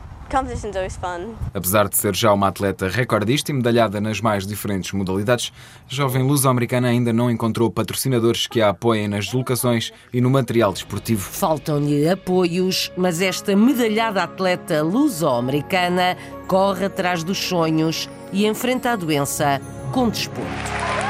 Apesar 1.54 1.88
de 1.88 1.96
ser 1.96 2.14
já 2.14 2.32
uma 2.32 2.48
atleta 2.48 2.88
recordista 2.88 3.50
e 3.50 3.54
medalhada 3.54 4.00
nas 4.00 4.20
mais 4.20 4.46
diferentes 4.46 4.92
modalidades, 4.92 5.52
a 5.90 5.94
jovem 5.94 6.22
luso-americana 6.22 6.88
ainda 6.88 7.12
não 7.12 7.30
encontrou 7.30 7.70
patrocinadores 7.70 8.46
que 8.46 8.60
a 8.60 8.70
apoiem 8.70 9.08
nas 9.08 9.26
deslocações 9.26 9.92
e 10.12 10.20
no 10.20 10.30
material 10.30 10.72
desportivo. 10.72 11.22
Faltam-lhe 11.22 12.08
apoios, 12.08 12.92
mas 12.96 13.20
esta 13.20 13.56
medalhada 13.56 14.22
atleta 14.22 14.82
luso-americana 14.82 16.16
corre 16.46 16.84
atrás 16.86 17.24
dos 17.24 17.38
sonhos 17.38 18.08
e 18.32 18.46
enfrenta 18.46 18.92
a 18.92 18.96
doença 18.96 19.60
com 19.92 20.08
desporto. 20.08 21.07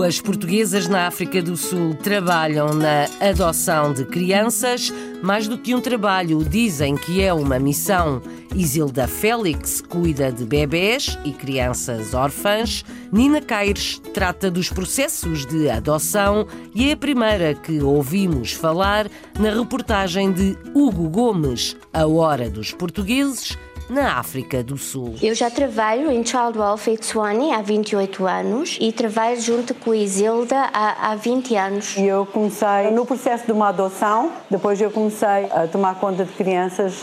Duas 0.00 0.18
portuguesas 0.18 0.88
na 0.88 1.06
África 1.06 1.42
do 1.42 1.58
Sul 1.58 1.92
trabalham 1.92 2.72
na 2.72 3.04
adoção 3.20 3.92
de 3.92 4.06
crianças. 4.06 4.90
Mais 5.22 5.46
do 5.46 5.58
que 5.58 5.74
um 5.74 5.80
trabalho, 5.80 6.42
dizem 6.42 6.96
que 6.96 7.22
é 7.22 7.34
uma 7.34 7.58
missão. 7.58 8.22
Isilda 8.56 9.06
Félix 9.06 9.82
cuida 9.82 10.32
de 10.32 10.46
bebés 10.46 11.18
e 11.22 11.32
crianças 11.32 12.14
órfãs. 12.14 12.82
Nina 13.12 13.42
Caires 13.42 14.00
trata 14.14 14.50
dos 14.50 14.70
processos 14.70 15.44
de 15.44 15.68
adoção 15.68 16.46
e 16.74 16.88
é 16.88 16.92
a 16.92 16.96
primeira 16.96 17.54
que 17.54 17.82
ouvimos 17.82 18.52
falar 18.52 19.06
na 19.38 19.50
reportagem 19.50 20.32
de 20.32 20.56
Hugo 20.74 21.10
Gomes, 21.10 21.76
A 21.92 22.06
Hora 22.06 22.48
dos 22.48 22.72
Portugueses 22.72 23.54
na 23.90 24.18
África 24.18 24.62
do 24.62 24.78
Sul. 24.78 25.16
Eu 25.20 25.34
já 25.34 25.50
trabalho 25.50 26.10
em 26.10 26.24
Child 26.24 26.58
Welfare 26.58 26.96
Tswane 26.96 27.52
há 27.52 27.60
28 27.60 28.24
anos 28.24 28.78
e 28.80 28.92
trabalho 28.92 29.40
junto 29.40 29.74
com 29.74 29.90
a 29.90 29.96
Isilda 29.96 30.70
há, 30.72 31.10
há 31.10 31.16
20 31.16 31.56
anos. 31.56 31.96
Eu 31.98 32.24
comecei 32.24 32.90
no 32.92 33.04
processo 33.04 33.44
de 33.44 33.52
uma 33.52 33.68
adoção, 33.68 34.30
depois 34.48 34.80
eu 34.80 34.90
comecei 34.90 35.46
a 35.50 35.66
tomar 35.66 35.96
conta 35.96 36.24
de 36.24 36.32
crianças 36.32 37.02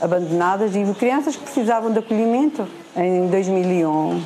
abandonadas 0.00 0.76
e 0.76 0.84
crianças 0.94 1.34
que 1.34 1.42
precisavam 1.42 1.90
de 1.92 1.98
acolhimento 1.98 2.66
em 2.96 3.26
2001. 3.26 4.22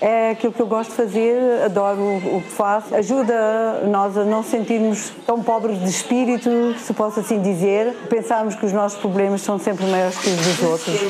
É 0.00 0.30
aquilo 0.30 0.52
que 0.52 0.60
eu 0.60 0.66
gosto 0.66 0.90
de 0.90 0.96
fazer, 0.96 1.62
adoro 1.64 2.02
o 2.02 2.42
que 2.42 2.50
faço. 2.50 2.94
Ajuda 2.94 3.80
nós 3.90 4.18
a 4.18 4.24
não 4.24 4.42
sentirmos 4.42 5.12
tão 5.26 5.42
pobres 5.42 5.78
de 5.78 5.88
espírito, 5.88 6.74
se 6.78 6.92
posso 6.92 7.20
assim 7.20 7.40
dizer. 7.40 7.94
Pensarmos 8.10 8.54
que 8.54 8.66
os 8.66 8.72
nossos 8.72 8.98
problemas 8.98 9.40
são 9.40 9.58
sempre 9.58 9.86
maiores 9.86 10.18
que 10.18 10.28
os 10.28 10.36
dos 10.36 10.62
outros. 10.62 11.00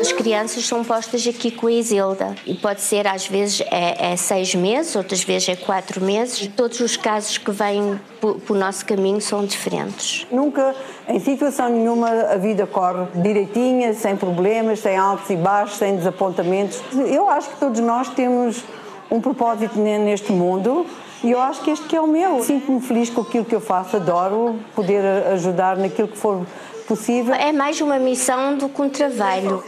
As 0.00 0.12
crianças 0.12 0.66
são 0.66 0.84
postas 0.84 1.26
aqui 1.26 1.50
com 1.50 1.66
a 1.66 1.72
Isilda 1.72 2.34
e 2.44 2.54
pode 2.54 2.82
ser 2.82 3.06
às 3.06 3.26
vezes 3.26 3.62
é, 3.70 4.12
é, 4.12 4.16
seis 4.16 4.54
meses, 4.54 4.94
outras 4.94 5.24
vezes 5.24 5.48
é 5.48 5.56
quatro 5.56 6.00
meses. 6.02 6.46
Todos 6.54 6.78
os 6.80 6.96
casos 6.96 7.38
que 7.38 7.50
vêm 7.50 7.98
para 8.20 8.54
o 8.54 8.58
nosso 8.58 8.84
caminho 8.84 9.20
são 9.22 9.44
diferentes. 9.44 10.26
Nunca, 10.30 10.74
em 11.08 11.18
situação 11.20 11.70
nenhuma, 11.70 12.08
a 12.08 12.36
vida 12.36 12.66
corre 12.66 13.06
direitinha, 13.14 13.94
sem 13.94 14.14
problemas, 14.14 14.80
sem 14.80 14.96
altos 14.96 15.30
e 15.30 15.36
baixos, 15.36 15.78
sem 15.78 15.96
desapontamentos. 15.96 16.82
Eu 16.92 17.28
acho 17.30 17.48
que 17.48 17.56
todos 17.56 17.80
nós 17.80 18.10
temos 18.10 18.62
um 19.10 19.20
propósito 19.20 19.78
neste 19.78 20.32
mundo 20.32 20.86
e 21.22 21.30
eu 21.30 21.40
acho 21.40 21.62
que 21.62 21.70
este 21.70 21.86
que 21.86 21.96
é 21.96 22.00
o 22.00 22.06
meu. 22.06 22.42
Sinto-me 22.42 22.80
feliz 22.80 23.08
com 23.08 23.22
aquilo 23.22 23.46
que 23.46 23.54
eu 23.54 23.60
faço, 23.60 23.96
adoro 23.96 24.56
poder 24.74 25.02
ajudar 25.32 25.78
naquilo 25.78 26.08
que 26.08 26.18
for 26.18 26.44
possível. 26.86 27.34
É 27.34 27.52
mais 27.52 27.80
uma 27.80 27.98
missão 27.98 28.56
do 28.56 28.68
que 28.68 28.82
um 28.82 28.88
trabalho. 28.88 29.62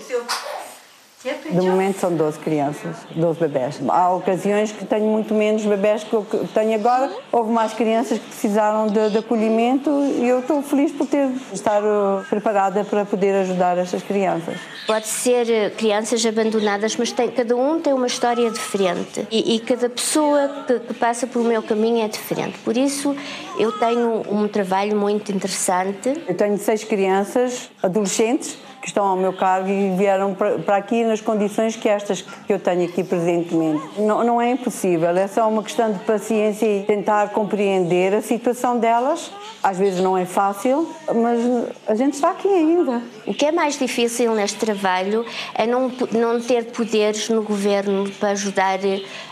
De 1.50 1.60
momento 1.60 1.98
são 1.98 2.14
12 2.14 2.38
crianças, 2.38 2.96
12 3.14 3.40
bebés. 3.40 3.80
Há 3.88 4.14
ocasiões 4.14 4.70
que 4.70 4.84
tenho 4.84 5.06
muito 5.06 5.34
menos 5.34 5.64
bebés 5.64 6.04
que 6.04 6.12
eu 6.12 6.24
tenho 6.54 6.74
agora. 6.74 7.10
Houve 7.32 7.50
mais 7.50 7.72
crianças 7.72 8.18
que 8.18 8.26
precisaram 8.26 8.86
de, 8.86 9.10
de 9.10 9.18
acolhimento 9.18 9.90
e 10.18 10.28
eu 10.28 10.40
estou 10.40 10.62
feliz 10.62 10.92
por 10.92 11.06
ter 11.06 11.28
estar 11.52 11.82
uh, 11.82 12.24
preparada 12.28 12.84
para 12.84 13.04
poder 13.04 13.34
ajudar 13.34 13.76
essas 13.76 14.02
crianças. 14.02 14.56
Pode 14.86 15.08
ser 15.08 15.46
uh, 15.46 15.76
crianças 15.76 16.24
abandonadas, 16.24 16.96
mas 16.96 17.10
tem, 17.10 17.28
cada 17.30 17.56
um 17.56 17.80
tem 17.80 17.92
uma 17.92 18.06
história 18.06 18.48
diferente 18.50 19.26
e, 19.30 19.56
e 19.56 19.60
cada 19.60 19.88
pessoa 19.88 20.64
que, 20.66 20.78
que, 20.78 20.94
passa 20.94 21.26
pelo 21.26 21.44
meu 21.44 21.62
caminho 21.62 22.04
é 22.04 22.08
diferente. 22.08 22.56
Por 22.58 22.76
isso 22.76 23.16
eu 23.58 23.72
tenho 23.72 24.22
um 24.30 24.46
trabalho 24.46 24.96
muito 24.96 25.32
interessante. 25.32 26.22
Eu 26.28 26.36
tenho 26.36 26.56
seis 26.56 26.84
crianças 26.84 27.68
adolescentes 27.82 28.58
que 28.86 28.90
estão 28.90 29.04
ao 29.04 29.16
meu 29.16 29.32
cargo 29.32 29.68
e 29.68 29.96
vieram 29.96 30.32
para 30.32 30.76
aqui 30.76 31.02
nas 31.02 31.20
condições 31.20 31.74
que 31.74 31.88
estas 31.88 32.22
que 32.22 32.52
eu 32.52 32.60
tenho 32.60 32.84
aqui 32.84 33.02
presentemente. 33.02 33.82
Não, 33.98 34.22
não 34.22 34.40
é 34.40 34.52
impossível, 34.52 35.08
é 35.08 35.26
só 35.26 35.48
uma 35.48 35.64
questão 35.64 35.92
de 35.92 35.98
paciência 36.04 36.64
e 36.64 36.84
tentar 36.84 37.30
compreender 37.30 38.14
a 38.14 38.22
situação 38.22 38.78
delas. 38.78 39.32
Às 39.60 39.76
vezes 39.76 40.00
não 40.00 40.16
é 40.16 40.24
fácil, 40.24 40.88
mas 41.12 41.40
a 41.88 41.96
gente 41.96 42.14
está 42.14 42.30
aqui 42.30 42.46
ainda. 42.46 43.02
O 43.26 43.34
que 43.34 43.46
é 43.46 43.50
mais 43.50 43.76
difícil 43.76 44.32
neste 44.36 44.58
trabalho 44.58 45.26
é 45.52 45.66
não, 45.66 45.90
não 46.12 46.40
ter 46.40 46.66
poderes 46.66 47.28
no 47.28 47.42
governo 47.42 48.08
para 48.20 48.30
ajudar 48.30 48.78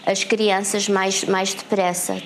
as 0.05 0.25
crianças 0.25 0.89
mais, 0.89 1.23
mais 1.23 1.55
depressa 1.55 2.21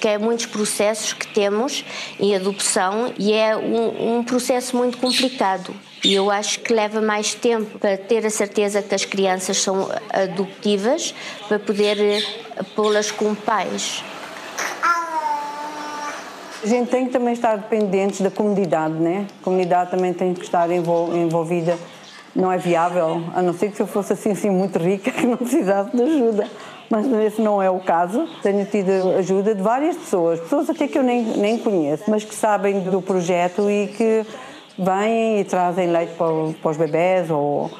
que 0.00 0.08
é 0.08 0.18
muitos 0.18 0.46
processos 0.46 1.12
que 1.12 1.28
temos 1.28 1.84
em 2.18 2.34
adopção 2.34 3.12
e 3.16 3.32
é 3.32 3.56
um, 3.56 4.18
um 4.18 4.24
processo 4.24 4.76
muito 4.76 4.98
complicado. 4.98 5.72
E 6.04 6.14
eu 6.14 6.30
acho 6.30 6.60
que 6.60 6.72
leva 6.72 7.00
mais 7.00 7.34
tempo 7.34 7.78
para 7.78 7.96
ter 7.96 8.24
a 8.24 8.30
certeza 8.30 8.80
que 8.80 8.94
as 8.94 9.04
crianças 9.04 9.60
são 9.60 9.88
adoptivas, 10.12 11.14
para 11.48 11.58
poder 11.58 11.98
eh, 12.00 12.62
pô-las 12.76 13.10
com 13.10 13.34
pais. 13.34 14.04
A 16.62 16.66
gente 16.66 16.90
tem 16.90 17.06
que 17.06 17.12
também 17.12 17.32
estar 17.32 17.56
dependentes 17.56 18.20
da 18.20 18.30
comunidade, 18.30 18.94
né? 18.94 19.26
A 19.40 19.44
comunidade 19.44 19.90
também 19.90 20.12
tem 20.12 20.34
que 20.34 20.42
estar 20.42 20.68
envolvida. 20.70 21.78
Não 22.34 22.52
é 22.52 22.58
viável, 22.58 23.22
a 23.34 23.42
não 23.42 23.52
ser 23.52 23.72
que 23.72 23.80
eu 23.80 23.86
fosse 23.86 24.12
assim, 24.12 24.32
assim 24.32 24.50
muito 24.50 24.78
rica, 24.78 25.10
que 25.12 25.26
não 25.26 25.36
precisasse 25.36 25.96
de 25.96 26.02
ajuda. 26.02 26.46
Mas 26.90 27.06
esse 27.12 27.40
não 27.40 27.60
é 27.60 27.70
o 27.70 27.80
caso. 27.80 28.28
Tenho 28.42 28.64
tido 28.66 28.90
ajuda 29.18 29.54
de 29.54 29.62
várias 29.62 29.96
pessoas, 29.96 30.40
pessoas 30.40 30.70
até 30.70 30.86
que 30.86 30.98
eu 30.98 31.02
nem, 31.02 31.22
nem 31.22 31.58
conheço, 31.58 32.04
mas 32.08 32.24
que 32.24 32.34
sabem 32.34 32.80
do 32.80 33.02
projeto 33.02 33.70
e 33.70 33.88
que 33.88 34.26
vêm 34.78 35.40
e 35.40 35.44
trazem 35.44 35.90
leite 35.90 36.14
para, 36.14 36.28
para 36.62 36.70
os 36.70 36.76
bebés 36.76 37.30
ou 37.30 37.70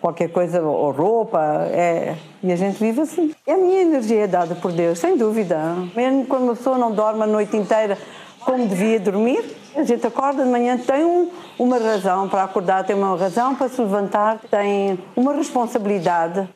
qualquer 0.00 0.28
coisa, 0.28 0.62
ou 0.62 0.90
roupa, 0.90 1.40
é, 1.70 2.16
e 2.42 2.50
a 2.50 2.56
gente 2.56 2.78
vive 2.78 3.02
assim. 3.02 3.34
E 3.46 3.50
a 3.50 3.56
minha 3.56 3.82
energia 3.82 4.24
é 4.24 4.26
dada 4.26 4.54
por 4.54 4.72
Deus, 4.72 4.98
sem 4.98 5.16
dúvida. 5.16 5.58
Mesmo 5.94 6.26
quando 6.26 6.44
uma 6.44 6.56
pessoa 6.56 6.78
não 6.78 6.90
dorme 6.90 7.22
a 7.22 7.26
noite 7.26 7.56
inteira 7.56 7.98
como 8.40 8.66
devia 8.66 8.98
dormir, 8.98 9.44
a 9.76 9.82
gente 9.82 10.06
acorda 10.06 10.42
de 10.42 10.50
manhã, 10.50 10.78
tem 10.78 11.04
um, 11.04 11.30
uma 11.58 11.78
razão 11.78 12.28
para 12.28 12.42
acordar, 12.44 12.84
tem 12.84 12.96
uma 12.96 13.16
razão 13.16 13.54
para 13.54 13.68
se 13.68 13.80
levantar, 13.80 14.38
tem 14.50 14.98
uma 15.14 15.34
responsabilidade. 15.34 16.48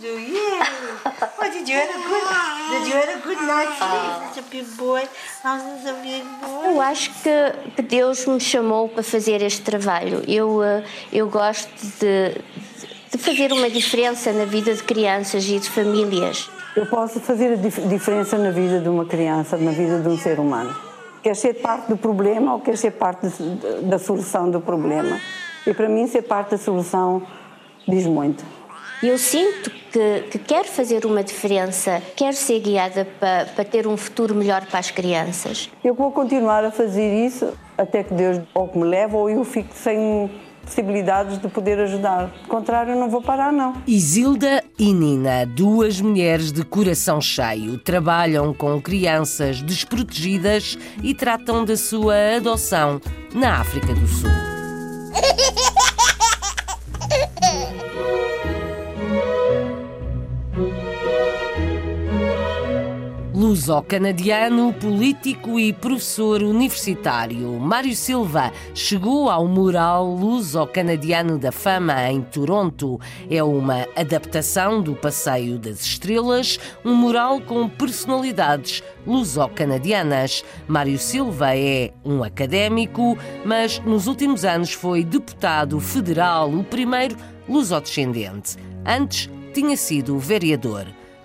Oh, 0.00 1.50
did 1.52 1.68
you 1.68 1.74
have 1.74 1.90
a 1.90 1.98
good, 2.08 2.26
did 2.70 2.86
you 2.86 2.94
have 2.94 3.18
a 3.18 3.22
good 3.26 3.40
night's 3.44 3.78
sleep? 3.78 4.34
Such 4.34 4.38
a 4.38 4.50
big 4.50 4.76
boy. 4.76 5.02
How's 5.42 5.86
a 5.86 5.94
big 5.94 6.22
boy? 6.40 6.66
Eu 6.66 6.80
acho 6.80 7.10
que, 7.20 7.74
que 7.74 7.82
Deus 7.82 8.24
me 8.26 8.38
chamou 8.38 8.88
para 8.88 9.02
fazer 9.02 9.42
este 9.42 9.62
trabalho. 9.62 10.22
Eu, 10.28 10.62
eh, 10.62 10.84
eu 11.12 11.28
gosto 11.28 11.68
de, 11.98 12.40
de 13.10 13.18
fazer 13.18 13.52
uma 13.52 13.68
diferença 13.68 14.32
na 14.32 14.44
vida 14.44 14.72
de 14.72 14.84
crianças 14.84 15.44
e 15.48 15.58
de 15.58 15.68
famílias. 15.68 16.48
Eu 16.76 16.86
posso 16.86 17.18
fazer 17.18 17.54
a 17.54 17.56
dif 17.56 17.80
diferença 17.88 18.38
na 18.38 18.52
vida 18.52 18.78
de 18.78 18.88
uma 18.88 19.04
criança, 19.04 19.56
na 19.56 19.72
vida 19.72 19.98
de 20.00 20.08
um 20.08 20.16
ser 20.16 20.38
humano. 20.38 20.76
Quer 21.24 21.34
ser 21.34 21.54
parte 21.54 21.88
do 21.88 21.96
problema 21.96 22.54
ou 22.54 22.60
quer 22.60 22.76
ser 22.76 22.92
parte 22.92 23.26
de, 23.26 23.82
da 23.88 23.98
solução 23.98 24.48
do 24.48 24.60
problema. 24.60 25.20
E 25.66 25.74
para 25.74 25.88
mim, 25.88 26.06
ser 26.06 26.22
parte 26.22 26.52
da 26.52 26.58
solução 26.58 27.26
diz 27.88 28.06
muito. 28.06 28.57
Eu 29.00 29.16
sinto 29.16 29.70
que, 29.92 30.22
que 30.30 30.38
quero 30.40 30.66
fazer 30.66 31.06
uma 31.06 31.22
diferença, 31.22 32.02
quero 32.16 32.34
ser 32.34 32.58
guiada 32.58 33.06
para, 33.20 33.46
para 33.46 33.64
ter 33.64 33.86
um 33.86 33.96
futuro 33.96 34.34
melhor 34.34 34.66
para 34.66 34.80
as 34.80 34.90
crianças. 34.90 35.70
Eu 35.84 35.94
vou 35.94 36.10
continuar 36.10 36.64
a 36.64 36.72
fazer 36.72 37.24
isso 37.24 37.52
até 37.76 38.02
que 38.02 38.12
Deus 38.12 38.40
ou 38.52 38.68
me 38.74 38.82
leve 38.84 39.14
ou 39.14 39.30
eu 39.30 39.44
fico 39.44 39.72
sem 39.72 40.28
possibilidades 40.64 41.38
de 41.38 41.48
poder 41.48 41.78
ajudar. 41.78 42.26
Do 42.26 42.48
contrário, 42.48 42.92
eu 42.92 42.98
não 42.98 43.08
vou 43.08 43.22
parar, 43.22 43.52
não. 43.52 43.74
Isilda 43.86 44.64
e 44.76 44.92
Nina, 44.92 45.46
duas 45.46 46.00
mulheres 46.00 46.50
de 46.50 46.64
coração 46.64 47.20
cheio, 47.20 47.78
trabalham 47.78 48.52
com 48.52 48.82
crianças 48.82 49.62
desprotegidas 49.62 50.76
e 51.02 51.14
tratam 51.14 51.64
da 51.64 51.76
sua 51.76 52.36
adoção 52.36 53.00
na 53.32 53.60
África 53.60 53.94
do 53.94 54.06
Sul. 54.08 54.28
Luso-canadiano, 63.48 64.74
político 64.74 65.58
e 65.58 65.72
professor 65.72 66.42
universitário, 66.42 67.58
Mário 67.58 67.96
Silva 67.96 68.52
chegou 68.74 69.30
ao 69.30 69.48
mural 69.48 70.04
Luso-canadiano 70.04 71.38
da 71.38 71.50
Fama 71.50 72.10
em 72.10 72.20
Toronto. 72.20 73.00
É 73.30 73.42
uma 73.42 73.86
adaptação 73.96 74.82
do 74.82 74.94
Passeio 74.94 75.58
das 75.58 75.80
Estrelas, 75.80 76.60
um 76.84 76.94
mural 76.94 77.40
com 77.40 77.66
personalidades 77.70 78.82
luso-canadianas. 79.06 80.44
Mário 80.66 80.98
Silva 80.98 81.56
é 81.56 81.90
um 82.04 82.22
académico, 82.22 83.16
mas 83.46 83.78
nos 83.78 84.06
últimos 84.06 84.44
anos 84.44 84.74
foi 84.74 85.02
deputado 85.02 85.80
federal, 85.80 86.52
o 86.52 86.62
primeiro 86.62 87.16
luso-descendente. 87.48 88.56
Antes 88.84 89.30
tinha 89.54 89.74
sido 89.74 90.18
vereador. 90.18 90.84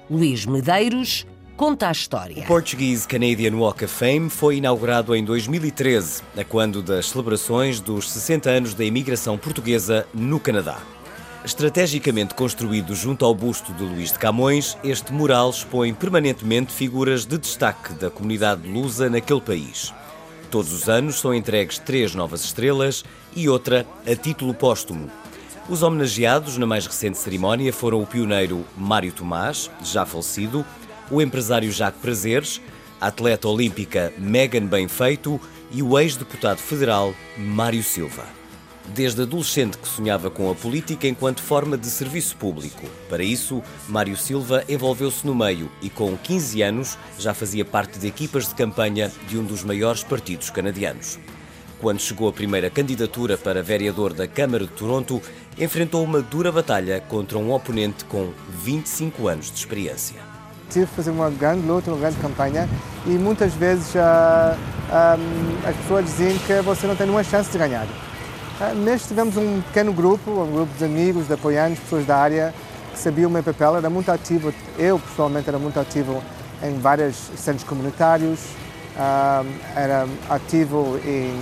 Luís 0.09 0.45
Medeiros 0.45 1.25
conta 1.55 1.87
a 1.87 1.91
história. 1.91 2.43
O 2.43 2.47
Portuguese 2.47 3.07
Canadian 3.07 3.55
Walk 3.55 3.85
of 3.85 3.93
Fame 3.93 4.29
foi 4.29 4.57
inaugurado 4.57 5.15
em 5.15 5.23
2013, 5.23 6.23
a 6.37 6.43
quando 6.43 6.81
das 6.81 7.09
celebrações 7.09 7.79
dos 7.79 8.11
60 8.11 8.49
anos 8.49 8.73
da 8.73 8.83
imigração 8.83 9.37
portuguesa 9.37 10.07
no 10.13 10.39
Canadá. 10.39 10.79
Estrategicamente 11.45 12.33
construído 12.35 12.95
junto 12.95 13.25
ao 13.25 13.35
busto 13.35 13.73
de 13.73 13.83
Luís 13.83 14.11
de 14.11 14.19
Camões, 14.19 14.77
este 14.83 15.11
mural 15.11 15.49
expõe 15.49 15.93
permanentemente 15.93 16.71
figuras 16.71 17.25
de 17.25 17.37
destaque 17.37 17.93
da 17.93 18.09
comunidade 18.09 18.67
lusa 18.67 19.09
naquele 19.09 19.41
país. 19.41 19.93
Todos 20.49 20.71
os 20.71 20.87
anos 20.87 21.19
são 21.19 21.33
entregues 21.33 21.79
três 21.79 22.15
novas 22.15 22.45
estrelas 22.45 23.03
e 23.35 23.49
outra 23.49 23.85
a 24.07 24.15
título 24.15 24.53
póstumo. 24.53 25.09
Os 25.67 25.81
homenageados 25.81 26.57
na 26.57 26.65
mais 26.65 26.85
recente 26.85 27.17
cerimónia 27.17 27.73
foram 27.73 28.01
o 28.01 28.07
pioneiro 28.07 28.65
Mário 28.77 29.11
Tomás, 29.11 29.71
já 29.81 30.05
falecido, 30.05 30.65
o 31.09 31.21
empresário 31.21 31.71
Jacques 31.71 32.01
Prazeres, 32.01 32.61
a 32.99 33.07
atleta 33.07 33.47
olímpica 33.47 34.13
Megan 34.17 34.65
Benfeito 34.65 35.39
e 35.71 35.81
o 35.81 35.99
ex-deputado 35.99 36.59
federal 36.59 37.13
Mário 37.37 37.83
Silva. 37.83 38.23
Desde 38.93 39.21
adolescente 39.21 39.77
que 39.77 39.87
sonhava 39.87 40.29
com 40.29 40.51
a 40.51 40.55
política 40.55 41.07
enquanto 41.07 41.41
forma 41.41 41.77
de 41.77 41.87
serviço 41.87 42.35
público. 42.35 42.85
Para 43.09 43.23
isso, 43.23 43.63
Mário 43.87 44.15
Silva 44.17 44.63
envolveu-se 44.67 45.25
no 45.25 45.33
meio 45.33 45.71
e, 45.81 45.89
com 45.89 46.17
15 46.17 46.61
anos, 46.61 46.97
já 47.17 47.33
fazia 47.33 47.63
parte 47.63 47.97
de 47.97 48.07
equipas 48.07 48.47
de 48.47 48.55
campanha 48.55 49.11
de 49.27 49.37
um 49.37 49.43
dos 49.43 49.63
maiores 49.63 50.03
partidos 50.03 50.49
canadianos. 50.49 51.17
Quando 51.79 52.01
chegou 52.01 52.29
a 52.29 52.33
primeira 52.33 52.69
candidatura 52.69 53.37
para 53.37 53.63
vereador 53.63 54.13
da 54.13 54.27
Câmara 54.27 54.65
de 54.65 54.71
Toronto, 54.71 55.21
enfrentou 55.57 56.03
uma 56.03 56.21
dura 56.21 56.51
batalha 56.51 57.01
contra 57.01 57.37
um 57.37 57.53
oponente 57.53 58.05
com 58.05 58.31
25 58.63 59.27
anos 59.27 59.51
de 59.51 59.57
experiência 59.57 60.32
tive 60.73 60.87
fazer 60.87 61.11
uma 61.11 61.29
grande 61.29 61.65
luta, 61.67 61.91
uma 61.91 61.99
grande 61.99 62.17
campanha 62.17 62.67
e 63.05 63.11
muitas 63.11 63.53
vezes 63.53 63.95
ah, 63.95 64.57
ah, 64.89 65.17
as 65.67 65.75
pessoas 65.77 66.05
diziam 66.05 66.37
que 66.39 66.61
você 66.61 66.87
não 66.87 66.95
tem 66.95 67.05
nenhuma 67.05 67.23
chance 67.23 67.51
de 67.51 67.57
ganhar. 67.57 67.85
Neste 68.75 69.09
tivemos 69.09 69.37
um 69.37 69.61
pequeno 69.61 69.93
grupo, 69.93 70.31
um 70.31 70.51
grupo 70.51 70.71
de 70.77 70.85
amigos, 70.85 71.27
de 71.27 71.33
apoiantes, 71.33 71.79
pessoas 71.79 72.05
da 72.05 72.17
área 72.17 72.53
que 72.91 72.99
sabiam 72.99 73.29
o 73.29 73.33
meu 73.33 73.43
papel, 73.43 73.75
era 73.75 73.89
muito 73.89 74.11
ativo, 74.11 74.53
eu 74.77 74.99
pessoalmente 74.99 75.49
era 75.49 75.59
muito 75.59 75.79
ativo 75.79 76.23
em 76.61 76.79
vários 76.79 77.15
centros 77.35 77.67
comunitários, 77.67 78.39
uh, 78.95 79.45
era 79.75 80.07
ativo 80.29 80.99
em, 81.03 81.33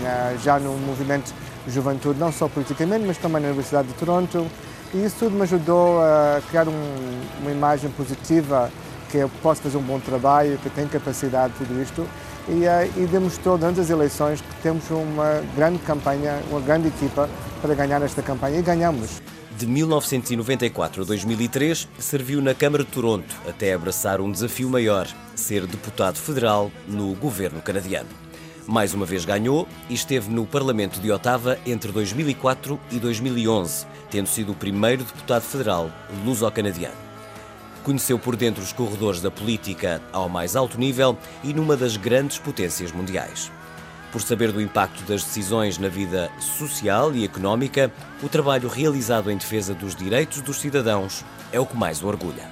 já 0.41 0.57
no 0.57 0.71
movimento 0.77 1.33
de 1.67 1.73
juventude, 1.73 2.17
não 2.17 2.31
só 2.31 2.47
politicamente, 2.47 3.05
mas 3.05 3.17
também 3.17 3.41
na 3.41 3.49
Universidade 3.49 3.89
de 3.89 3.93
Toronto, 3.95 4.47
e 4.93 5.05
isso 5.05 5.17
tudo 5.19 5.35
me 5.35 5.43
ajudou 5.43 6.01
a 6.01 6.41
criar 6.49 6.67
um, 6.67 7.21
uma 7.41 7.51
imagem 7.51 7.91
positiva 7.91 8.71
que 9.11 9.17
eu 9.17 9.29
posso 9.43 9.61
fazer 9.61 9.77
um 9.77 9.81
bom 9.81 9.99
trabalho, 9.99 10.57
que 10.57 10.69
tenho 10.69 10.87
capacidade, 10.87 11.53
tudo 11.57 11.81
isto. 11.81 12.07
E, 12.47 12.53
uh, 12.53 13.03
e 13.03 13.05
demonstrou 13.05 13.57
durante 13.57 13.79
as 13.79 13.89
eleições 13.89 14.41
que 14.41 14.61
temos 14.63 14.89
uma 14.89 15.43
grande 15.55 15.77
campanha, 15.79 16.41
uma 16.49 16.59
grande 16.59 16.87
equipa 16.87 17.29
para 17.61 17.75
ganhar 17.75 18.01
esta 18.01 18.21
campanha 18.21 18.59
e 18.59 18.61
ganhamos. 18.61 19.21
De 19.55 19.67
1994 19.67 21.03
a 21.03 21.05
2003, 21.05 21.87
serviu 21.99 22.41
na 22.41 22.55
Câmara 22.55 22.83
de 22.83 22.89
Toronto 22.89 23.35
até 23.47 23.73
abraçar 23.73 24.19
um 24.19 24.31
desafio 24.31 24.69
maior, 24.69 25.07
ser 25.35 25.67
deputado 25.67 26.17
federal 26.17 26.71
no 26.87 27.13
governo 27.13 27.61
canadiano. 27.61 28.09
Mais 28.65 28.93
uma 28.93 29.05
vez 29.05 29.25
ganhou 29.25 29.67
e 29.89 29.93
esteve 29.93 30.31
no 30.31 30.45
Parlamento 30.45 30.99
de 30.99 31.11
Ottawa 31.11 31.57
entre 31.65 31.91
2004 31.91 32.79
e 32.91 32.97
2011, 32.97 33.85
tendo 34.09 34.27
sido 34.27 34.53
o 34.53 34.55
primeiro 34.55 35.03
deputado 35.03 35.43
federal 35.43 35.91
luso-canadiano. 36.25 37.10
Conheceu 37.83 38.19
por 38.19 38.35
dentro 38.35 38.61
os 38.61 38.71
corredores 38.71 39.21
da 39.21 39.31
política 39.31 40.01
ao 40.13 40.29
mais 40.29 40.55
alto 40.55 40.77
nível 40.77 41.17
e 41.43 41.51
numa 41.51 41.75
das 41.75 41.97
grandes 41.97 42.37
potências 42.37 42.91
mundiais. 42.91 43.51
Por 44.11 44.21
saber 44.21 44.51
do 44.51 44.61
impacto 44.61 45.03
das 45.03 45.23
decisões 45.23 45.79
na 45.79 45.87
vida 45.87 46.29
social 46.39 47.15
e 47.15 47.23
económica, 47.23 47.91
o 48.21 48.29
trabalho 48.29 48.69
realizado 48.69 49.31
em 49.31 49.37
defesa 49.37 49.73
dos 49.73 49.95
direitos 49.95 50.41
dos 50.41 50.59
cidadãos 50.59 51.25
é 51.51 51.59
o 51.59 51.65
que 51.65 51.75
mais 51.75 52.03
o 52.03 52.07
orgulha. 52.07 52.43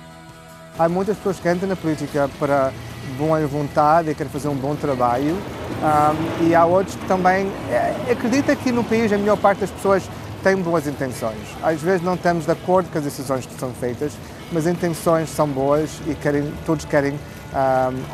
Há 0.80 0.90
muitas 0.90 1.18
pessoas 1.18 1.40
que 1.40 1.52
entram 1.52 1.68
na 1.68 1.76
política 1.76 2.30
para 2.40 2.72
boa 3.18 3.46
vontade 3.46 4.10
e 4.10 4.16
querem 4.16 4.32
fazer 4.32 4.48
um 4.48 4.56
bom 4.56 4.76
trabalho, 4.76 5.36
um, 5.36 6.48
e 6.48 6.56
há 6.56 6.66
outros 6.66 6.96
que 6.96 7.06
também 7.06 7.52
é, 7.70 8.12
acredita 8.12 8.56
que 8.56 8.72
no 8.72 8.84
país 8.84 9.12
a 9.12 9.18
melhor 9.18 9.38
parte 9.38 9.60
das 9.60 9.70
pessoas 9.70 10.04
tem 10.42 10.56
boas 10.56 10.88
intenções. 10.88 11.38
Às 11.62 11.82
vezes 11.82 12.02
não 12.02 12.16
estamos 12.16 12.46
de 12.46 12.52
acordo 12.52 12.90
com 12.90 12.98
as 12.98 13.04
decisões 13.04 13.46
que 13.46 13.54
são 13.60 13.74
feitas, 13.74 14.14
mas 14.52 14.66
as 14.66 14.74
intenções 14.74 15.30
são 15.30 15.48
boas 15.48 15.90
e 16.08 16.16
querem, 16.16 16.52
todos 16.66 16.86
querem, 16.86 17.20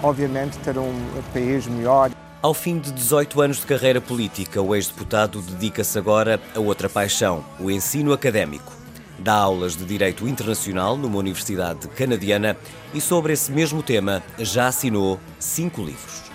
obviamente, 0.03 0.57
ter 0.59 0.77
um 0.77 0.93
país 1.33 1.67
melhor. 1.67 2.11
Ao 2.41 2.53
fim 2.53 2.77
de 2.77 2.91
18 2.91 3.41
anos 3.41 3.57
de 3.57 3.65
carreira 3.65 3.99
política, 3.99 4.61
o 4.61 4.75
ex-deputado 4.75 5.41
dedica-se 5.41 5.97
agora 5.97 6.39
a 6.55 6.59
outra 6.59 6.87
paixão, 6.87 7.43
o 7.59 7.71
ensino 7.71 8.13
académico. 8.13 8.71
Dá 9.17 9.33
aulas 9.33 9.75
de 9.75 9.85
Direito 9.85 10.27
Internacional 10.27 10.97
numa 10.97 11.17
universidade 11.17 11.87
canadiana 11.87 12.55
e 12.93 13.01
sobre 13.01 13.33
esse 13.33 13.51
mesmo 13.51 13.81
tema 13.81 14.21
já 14.37 14.67
assinou 14.67 15.19
cinco 15.39 15.81
livros. 15.81 16.25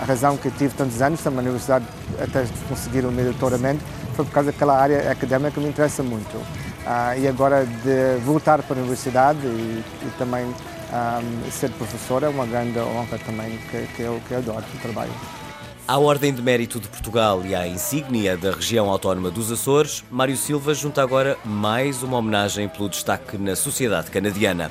A 0.00 0.04
razão 0.04 0.36
que 0.36 0.50
tive 0.52 0.72
tantos 0.74 1.02
anos 1.02 1.22
na 1.22 1.30
universidade 1.32 1.84
até 2.18 2.46
conseguir 2.68 3.04
o 3.04 3.12
meu 3.12 3.26
doutoramento 3.26 3.82
foi 4.14 4.24
por 4.24 4.32
causa 4.32 4.52
daquela 4.52 4.78
área 4.78 5.10
académica 5.10 5.50
que 5.50 5.60
me 5.60 5.68
interessa 5.68 6.02
muito. 6.02 6.40
Uh, 6.84 7.20
e 7.20 7.28
agora 7.28 7.64
de 7.64 8.18
voltar 8.24 8.60
para 8.62 8.76
a 8.76 8.80
universidade 8.80 9.46
e, 9.46 9.84
e 10.04 10.10
também 10.18 10.44
um, 10.44 11.50
ser 11.50 11.70
professora 11.70 12.26
é 12.26 12.28
uma 12.28 12.44
grande 12.44 12.78
honra 12.78 13.18
também 13.18 13.56
que, 13.70 13.86
que, 13.94 14.02
eu, 14.02 14.20
que 14.26 14.34
eu 14.34 14.38
adoro 14.38 14.64
o 14.74 14.78
trabalho. 14.78 15.12
À 15.86 15.98
Ordem 15.98 16.32
de 16.32 16.42
Mérito 16.42 16.80
de 16.80 16.88
Portugal 16.88 17.44
e 17.44 17.54
à 17.54 17.66
insígnia 17.66 18.36
da 18.36 18.52
região 18.52 18.88
autónoma 18.88 19.30
dos 19.30 19.50
Açores, 19.50 20.04
Mário 20.10 20.36
Silva 20.36 20.74
junta 20.74 21.02
agora 21.02 21.36
mais 21.44 22.02
uma 22.02 22.18
homenagem 22.18 22.68
pelo 22.68 22.88
destaque 22.88 23.38
na 23.38 23.56
sociedade 23.56 24.10
canadiana. 24.10 24.70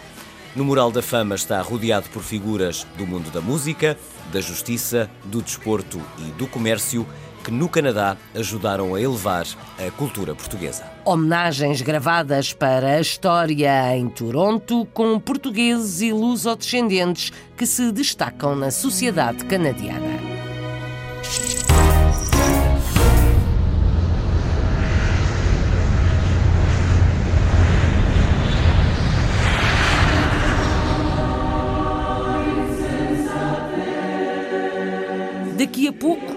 No 0.53 0.65
Mural 0.65 0.91
da 0.91 1.01
Fama 1.01 1.35
está 1.35 1.61
rodeado 1.61 2.09
por 2.09 2.23
figuras 2.23 2.85
do 2.97 3.07
mundo 3.07 3.31
da 3.31 3.39
música, 3.39 3.97
da 4.33 4.41
justiça, 4.41 5.09
do 5.25 5.41
desporto 5.41 6.01
e 6.19 6.31
do 6.31 6.45
comércio 6.45 7.07
que 7.41 7.51
no 7.51 7.69
Canadá 7.69 8.17
ajudaram 8.35 8.93
a 8.93 9.01
elevar 9.01 9.45
a 9.79 9.89
cultura 9.91 10.35
portuguesa. 10.35 10.90
Homenagens 11.03 11.81
gravadas 11.81 12.53
para 12.53 12.89
a 12.89 13.01
história 13.01 13.97
em 13.97 14.07
Toronto 14.07 14.87
com 14.93 15.19
portugueses 15.19 15.99
e 16.01 16.13
luso-descendentes 16.13 17.31
que 17.57 17.65
se 17.65 17.91
destacam 17.91 18.55
na 18.55 18.69
sociedade 18.69 19.43
canadiana. 19.45 20.19
Daqui 35.57 35.87
a 35.87 35.93
pouco 35.93 36.31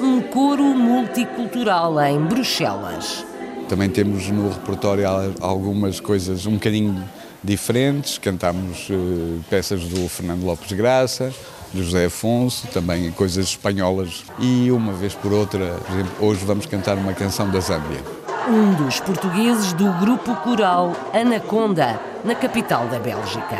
um 0.00 0.20
coro 0.22 0.64
multicultural 0.64 2.00
em 2.00 2.20
Bruxelas. 2.20 3.37
Também 3.68 3.90
temos 3.90 4.28
no 4.28 4.48
repertório 4.48 5.04
algumas 5.40 6.00
coisas 6.00 6.46
um 6.46 6.54
bocadinho 6.54 7.04
diferentes. 7.44 8.16
Cantamos 8.16 8.88
uh, 8.88 9.44
peças 9.50 9.82
do 9.84 10.08
Fernando 10.08 10.44
Lopes 10.44 10.72
Graça, 10.72 11.32
do 11.72 11.84
José 11.84 12.06
Afonso, 12.06 12.66
também 12.68 13.10
coisas 13.12 13.46
espanholas. 13.46 14.24
E 14.38 14.70
uma 14.70 14.94
vez 14.94 15.14
por 15.14 15.32
outra, 15.32 15.78
por 15.86 15.94
exemplo, 15.94 16.12
hoje 16.20 16.44
vamos 16.46 16.64
cantar 16.64 16.96
uma 16.96 17.12
canção 17.12 17.50
da 17.50 17.60
Zâmbia. 17.60 18.00
Um 18.48 18.72
dos 18.72 19.00
portugueses 19.00 19.74
do 19.74 19.92
grupo 20.00 20.34
coral 20.36 20.96
Anaconda, 21.12 22.00
na 22.24 22.34
capital 22.34 22.88
da 22.88 22.98
Bélgica. 22.98 23.58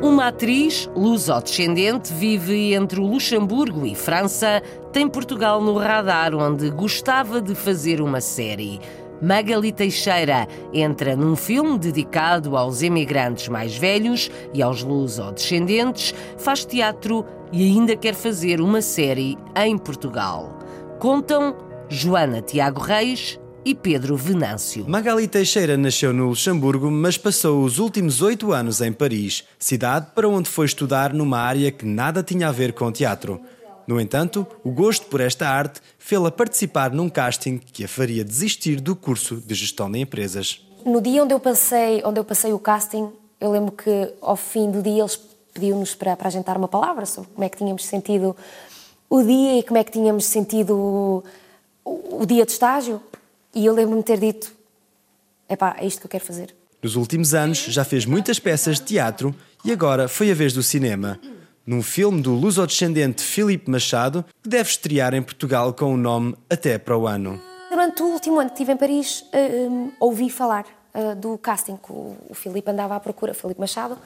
Uma 0.00 0.28
atriz 0.28 0.88
luso-descendente 0.96 2.12
vive 2.12 2.72
entre 2.72 2.98
Luxemburgo 2.98 3.84
e 3.84 3.94
França, 3.94 4.62
tem 4.92 5.08
Portugal 5.08 5.60
no 5.62 5.76
radar, 5.76 6.34
onde 6.34 6.70
gostava 6.70 7.40
de 7.40 7.54
fazer 7.54 8.00
uma 8.00 8.20
série. 8.20 8.80
Magali 9.20 9.72
Teixeira 9.72 10.46
entra 10.72 11.16
num 11.16 11.34
filme 11.34 11.78
dedicado 11.78 12.56
aos 12.56 12.82
emigrantes 12.82 13.48
mais 13.48 13.76
velhos 13.76 14.30
e 14.54 14.62
aos 14.62 14.82
luso-descendentes, 14.82 16.14
faz 16.38 16.64
teatro 16.64 17.24
e 17.52 17.64
ainda 17.64 17.96
quer 17.96 18.14
fazer 18.14 18.60
uma 18.60 18.80
série 18.80 19.36
em 19.56 19.76
Portugal. 19.76 20.58
Contam 20.98 21.56
Joana 21.88 22.40
Tiago 22.40 22.80
Reis 22.80 23.40
e 23.64 23.74
Pedro 23.74 24.16
Venâncio. 24.16 24.88
Magali 24.88 25.26
Teixeira 25.26 25.76
nasceu 25.76 26.12
no 26.12 26.28
Luxemburgo, 26.28 26.90
mas 26.90 27.18
passou 27.18 27.64
os 27.64 27.78
últimos 27.78 28.22
oito 28.22 28.52
anos 28.52 28.80
em 28.80 28.92
Paris, 28.92 29.44
cidade 29.58 30.06
para 30.14 30.28
onde 30.28 30.48
foi 30.48 30.66
estudar 30.66 31.12
numa 31.12 31.38
área 31.38 31.72
que 31.72 31.84
nada 31.84 32.22
tinha 32.22 32.48
a 32.48 32.52
ver 32.52 32.72
com 32.72 32.90
teatro. 32.92 33.40
No 33.88 33.98
entanto, 33.98 34.46
o 34.62 34.70
gosto 34.70 35.06
por 35.06 35.18
esta 35.18 35.48
arte 35.48 35.80
fê-la 35.98 36.30
participar 36.30 36.92
num 36.92 37.08
casting 37.08 37.56
que 37.56 37.84
a 37.84 37.88
faria 37.88 38.22
desistir 38.22 38.82
do 38.82 38.94
curso 38.94 39.36
de 39.36 39.54
gestão 39.54 39.90
de 39.90 39.98
empresas. 39.98 40.60
No 40.84 41.00
dia 41.00 41.24
onde 41.24 41.32
eu 41.32 41.40
passei, 41.40 42.02
onde 42.04 42.20
eu 42.20 42.24
passei 42.24 42.52
o 42.52 42.58
casting, 42.58 43.10
eu 43.40 43.50
lembro 43.50 43.72
que 43.72 44.12
ao 44.20 44.36
fim 44.36 44.70
do 44.70 44.82
dia 44.82 45.00
eles 45.00 45.18
pediam-nos 45.54 45.94
para, 45.94 46.14
para 46.18 46.28
agentar 46.28 46.58
uma 46.58 46.68
palavra 46.68 47.06
sobre 47.06 47.30
como 47.30 47.42
é 47.42 47.48
que 47.48 47.56
tínhamos 47.56 47.86
sentido 47.86 48.36
o 49.08 49.22
dia 49.22 49.60
e 49.60 49.62
como 49.62 49.78
é 49.78 49.84
que 49.84 49.90
tínhamos 49.90 50.26
sentido 50.26 50.76
o, 50.76 51.24
o, 51.82 52.22
o 52.24 52.26
dia 52.26 52.44
de 52.44 52.52
estágio. 52.52 53.00
E 53.54 53.64
eu 53.64 53.72
lembro-me 53.72 54.02
ter 54.02 54.20
dito: 54.20 54.52
epá, 55.48 55.74
é 55.78 55.86
isto 55.86 56.00
que 56.00 56.06
eu 56.06 56.10
quero 56.10 56.26
fazer. 56.26 56.54
Nos 56.82 56.94
últimos 56.94 57.32
anos 57.32 57.60
já 57.60 57.86
fez 57.86 58.04
muitas 58.04 58.38
peças 58.38 58.76
de 58.76 58.82
teatro 58.82 59.34
e 59.64 59.72
agora 59.72 60.08
foi 60.08 60.30
a 60.30 60.34
vez 60.34 60.52
do 60.52 60.62
cinema 60.62 61.18
num 61.68 61.82
filme 61.82 62.22
do 62.22 62.32
luso-descendente 62.32 63.22
Filipe 63.22 63.70
Machado, 63.70 64.24
que 64.42 64.48
deve 64.48 64.70
estrear 64.70 65.12
em 65.12 65.20
Portugal 65.20 65.74
com 65.74 65.92
o 65.92 65.98
nome 65.98 66.34
Até 66.48 66.78
para 66.78 66.96
o 66.96 67.06
Ano. 67.06 67.38
Durante 67.68 68.02
o 68.02 68.06
último 68.06 68.40
ano 68.40 68.48
que 68.48 68.54
estive 68.54 68.72
em 68.72 68.76
Paris, 68.78 69.20
uh, 69.20 69.92
ouvi 70.00 70.30
falar 70.30 70.64
uh, 70.94 71.14
do 71.14 71.36
casting 71.36 71.76
que 71.76 71.92
o, 71.92 72.16
o 72.30 72.34
Filipe 72.34 72.70
andava 72.70 72.96
à 72.96 73.00
procura, 73.00 73.34
Filipe 73.34 73.60
Machado, 73.60 73.98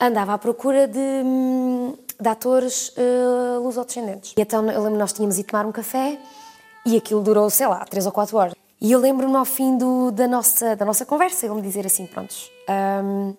andava 0.00 0.34
à 0.34 0.38
procura 0.38 0.88
de, 0.88 0.98
um, 0.98 1.96
de 2.20 2.28
atores 2.28 2.88
uh, 2.88 3.62
luso-descendentes. 3.62 4.34
E 4.36 4.40
então 4.42 4.68
eu 4.68 4.82
lembro 4.82 4.98
nós 4.98 5.12
tínhamos 5.12 5.38
ido 5.38 5.46
tomar 5.46 5.64
um 5.66 5.72
café 5.72 6.18
e 6.84 6.96
aquilo 6.96 7.22
durou, 7.22 7.48
sei 7.48 7.68
lá, 7.68 7.84
três 7.84 8.06
ou 8.06 8.10
quatro 8.10 8.36
horas. 8.36 8.54
E 8.80 8.90
eu 8.90 8.98
lembro-me 8.98 9.36
ao 9.36 9.44
fim 9.44 9.78
do, 9.78 10.10
da, 10.10 10.26
nossa, 10.26 10.74
da 10.74 10.84
nossa 10.84 11.06
conversa, 11.06 11.46
ele 11.46 11.54
me 11.54 11.62
dizer 11.62 11.86
assim, 11.86 12.06
prontos, 12.06 12.50
um, 12.68 13.36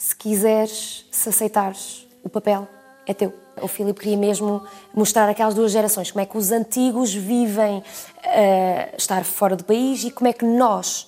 se 0.00 0.16
quiseres, 0.16 1.04
se 1.10 1.28
aceitares 1.28 2.06
o 2.24 2.28
papel, 2.30 2.66
é 3.06 3.12
teu. 3.12 3.34
O 3.60 3.68
Filipe 3.68 4.00
queria 4.00 4.16
mesmo 4.16 4.64
mostrar 4.94 5.28
aquelas 5.28 5.52
duas 5.52 5.70
gerações, 5.70 6.10
como 6.10 6.22
é 6.22 6.26
que 6.26 6.38
os 6.38 6.50
antigos 6.50 7.12
vivem 7.12 7.80
uh, 7.80 8.96
estar 8.96 9.22
fora 9.24 9.54
do 9.54 9.62
país 9.62 10.02
e 10.02 10.10
como 10.10 10.26
é 10.28 10.32
que 10.32 10.42
nós, 10.42 11.06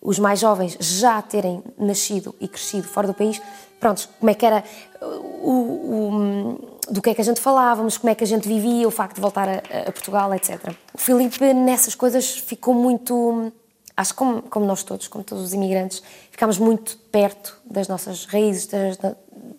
os 0.00 0.18
mais 0.18 0.40
jovens, 0.40 0.74
já 0.80 1.20
terem 1.20 1.62
nascido 1.78 2.34
e 2.40 2.48
crescido 2.48 2.88
fora 2.88 3.06
do 3.06 3.12
país, 3.12 3.42
pronto, 3.78 4.08
como 4.18 4.30
é 4.30 4.34
que 4.34 4.46
era 4.46 4.64
o, 5.02 5.50
o, 5.50 6.90
do 6.90 7.02
que 7.02 7.10
é 7.10 7.14
que 7.14 7.20
a 7.20 7.24
gente 7.24 7.42
falávamos, 7.42 7.98
como 7.98 8.10
é 8.10 8.14
que 8.14 8.24
a 8.24 8.26
gente 8.26 8.48
vivia, 8.48 8.88
o 8.88 8.90
facto 8.90 9.16
de 9.16 9.20
voltar 9.20 9.50
a, 9.50 9.56
a 9.86 9.92
Portugal, 9.92 10.32
etc. 10.32 10.74
O 10.94 10.98
Filipe 10.98 11.52
nessas 11.52 11.94
coisas 11.94 12.38
ficou 12.38 12.72
muito 12.72 13.52
acho 14.00 14.12
que 14.12 14.18
como, 14.18 14.42
como, 14.42 14.66
nós 14.66 14.82
todos, 14.82 15.08
como 15.08 15.22
todos 15.22 15.44
os 15.44 15.52
imigrantes, 15.52 16.02
ficámos 16.30 16.58
muito 16.58 16.96
perto 17.12 17.58
das 17.64 17.86
nossas 17.86 18.24
raízes, 18.24 18.66
das, 18.66 18.98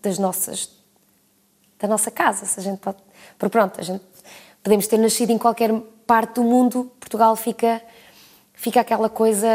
das 0.01 0.17
nossas 0.17 0.81
da 1.79 1.87
nossa 1.87 2.11
casa, 2.11 2.45
se 2.45 2.59
a 2.59 2.63
gente 2.63 2.77
pode, 2.79 2.97
porque 3.39 3.51
pronto, 3.51 3.79
a 3.79 3.83
gente 3.83 4.03
podemos 4.61 4.85
ter 4.85 4.97
nascido 4.97 5.31
em 5.31 5.37
qualquer 5.37 5.73
parte 6.05 6.35
do 6.35 6.43
mundo, 6.43 6.91
Portugal 6.99 7.35
fica 7.35 7.81
fica 8.53 8.81
aquela 8.81 9.09
coisa 9.09 9.47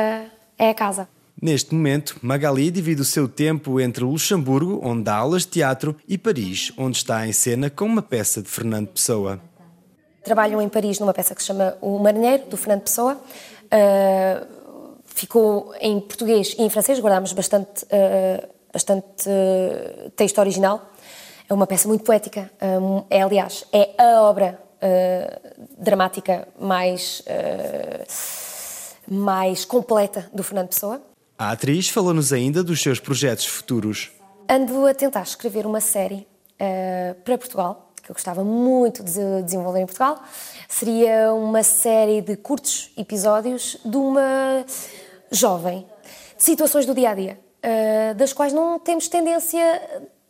é 0.58 0.70
a 0.70 0.74
casa. 0.74 1.08
Neste 1.40 1.74
momento, 1.74 2.16
Magali 2.22 2.70
divide 2.70 3.02
o 3.02 3.04
seu 3.04 3.28
tempo 3.28 3.78
entre 3.80 4.02
Luxemburgo, 4.02 4.80
onde 4.82 5.04
dá 5.04 5.16
aulas 5.16 5.42
de 5.42 5.48
teatro, 5.48 5.94
e 6.08 6.16
Paris, 6.16 6.72
onde 6.78 6.96
está 6.96 7.26
em 7.26 7.32
cena 7.32 7.68
com 7.68 7.84
uma 7.84 8.02
peça 8.02 8.42
de 8.42 8.48
Fernando 8.48 8.88
Pessoa. 8.88 9.38
Trabalham 10.24 10.60
em 10.62 10.68
Paris 10.68 10.98
numa 10.98 11.12
peça 11.12 11.34
que 11.34 11.42
se 11.42 11.48
chama 11.48 11.76
O 11.80 11.98
Marinheiro, 11.98 12.46
do 12.46 12.56
Fernando 12.56 12.82
Pessoa. 12.82 13.20
Uh, 13.66 14.55
ficou 15.16 15.74
em 15.80 15.98
português 15.98 16.54
e 16.58 16.62
em 16.62 16.68
francês, 16.68 17.00
guardámos 17.00 17.32
bastante, 17.32 17.84
uh, 17.84 18.48
bastante 18.70 19.26
uh, 19.26 20.10
texto 20.10 20.38
original. 20.38 20.92
É 21.48 21.54
uma 21.54 21.66
peça 21.66 21.88
muito 21.88 22.04
poética, 22.04 22.50
um, 22.60 23.04
é 23.08 23.22
aliás, 23.22 23.64
é 23.72 23.94
a 23.96 24.20
obra 24.22 24.60
uh, 24.76 25.64
dramática 25.78 26.46
mais, 26.60 27.22
mais 29.08 29.64
completa 29.64 30.28
do 30.34 30.42
Fernando 30.42 30.68
Pessoa. 30.68 31.00
A 31.38 31.52
atriz 31.52 31.88
falou-nos 31.88 32.32
ainda 32.32 32.64
dos 32.64 32.82
seus 32.82 32.98
projetos 32.98 33.46
futuros. 33.46 34.10
Ando 34.48 34.86
a 34.86 34.92
tentar 34.92 35.22
escrever 35.22 35.66
uma 35.66 35.80
série 35.80 36.26
para 37.24 37.38
Portugal, 37.38 37.92
que 38.02 38.10
eu 38.10 38.14
gostava 38.14 38.42
muito 38.42 39.04
de 39.04 39.42
desenvolver 39.42 39.80
em 39.80 39.86
Portugal. 39.86 40.20
Seria 40.68 41.32
uma 41.32 41.62
série 41.62 42.20
de 42.20 42.36
curtos 42.36 42.90
episódios 42.96 43.76
de 43.84 43.96
uma 43.96 44.64
jovem, 45.30 45.86
de 46.36 46.42
situações 46.42 46.86
do 46.86 46.94
dia 46.94 47.10
a 47.10 47.14
dia, 47.14 47.40
uh, 47.62 48.14
das 48.14 48.32
quais 48.32 48.52
não 48.52 48.78
temos 48.78 49.08
tendência 49.08 49.80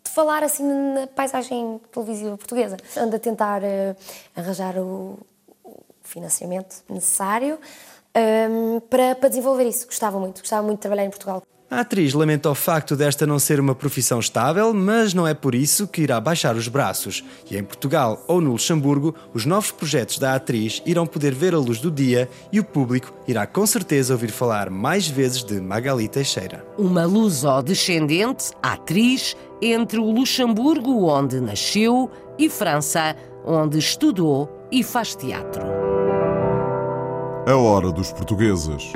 de 0.04 0.10
falar 0.10 0.42
assim 0.42 0.64
na 0.64 1.06
paisagem 1.06 1.80
televisiva 1.92 2.36
portuguesa. 2.36 2.76
Ando 2.96 3.16
a 3.16 3.18
tentar 3.18 3.62
uh, 3.62 3.96
arranjar 4.34 4.78
o, 4.78 5.18
financiamento 6.06 6.84
necessário 6.88 7.58
um, 8.14 8.76
eh, 8.76 8.80
para, 8.88 9.14
para 9.16 9.28
desenvolver 9.28 9.64
isso. 9.64 9.86
Gostava 9.86 10.18
muito, 10.18 10.40
gostava 10.40 10.62
muito 10.62 10.78
de 10.78 10.82
trabalhar 10.82 11.04
em 11.04 11.10
Portugal. 11.10 11.42
A 11.68 11.80
atriz 11.80 12.14
lamenta 12.14 12.48
o 12.48 12.54
facto 12.54 12.94
desta 12.94 13.26
não 13.26 13.40
ser 13.40 13.58
uma 13.58 13.74
profissão 13.74 14.20
estável, 14.20 14.72
mas 14.72 15.12
não 15.12 15.26
é 15.26 15.34
por 15.34 15.52
isso 15.52 15.88
que 15.88 16.00
irá 16.02 16.20
baixar 16.20 16.54
os 16.54 16.68
braços. 16.68 17.24
E 17.50 17.56
em 17.56 17.64
Portugal 17.64 18.22
ou 18.28 18.40
no 18.40 18.52
Luxemburgo, 18.52 19.12
os 19.34 19.44
novos 19.44 19.72
projetos 19.72 20.16
da 20.16 20.36
atriz 20.36 20.80
irão 20.86 21.08
poder 21.08 21.34
ver 21.34 21.54
a 21.54 21.58
luz 21.58 21.80
do 21.80 21.90
dia 21.90 22.30
e 22.52 22.60
o 22.60 22.64
público 22.64 23.12
irá 23.26 23.48
com 23.48 23.66
certeza 23.66 24.14
ouvir 24.14 24.30
falar 24.30 24.70
mais 24.70 25.08
vezes 25.08 25.42
de 25.42 25.60
Magali 25.60 26.06
Teixeira. 26.06 26.64
Uma 26.78 27.04
luso-descendente, 27.04 28.52
atriz, 28.62 29.36
entre 29.60 29.98
o 29.98 30.08
Luxemburgo, 30.08 31.08
onde 31.08 31.40
nasceu, 31.40 32.08
e 32.38 32.48
França, 32.48 33.16
onde 33.44 33.78
estudou 33.78 34.68
e 34.70 34.84
faz 34.84 35.16
teatro. 35.16 35.64
A 37.44 37.56
hora 37.56 37.90
dos 37.90 38.12
portugueses. 38.12 38.92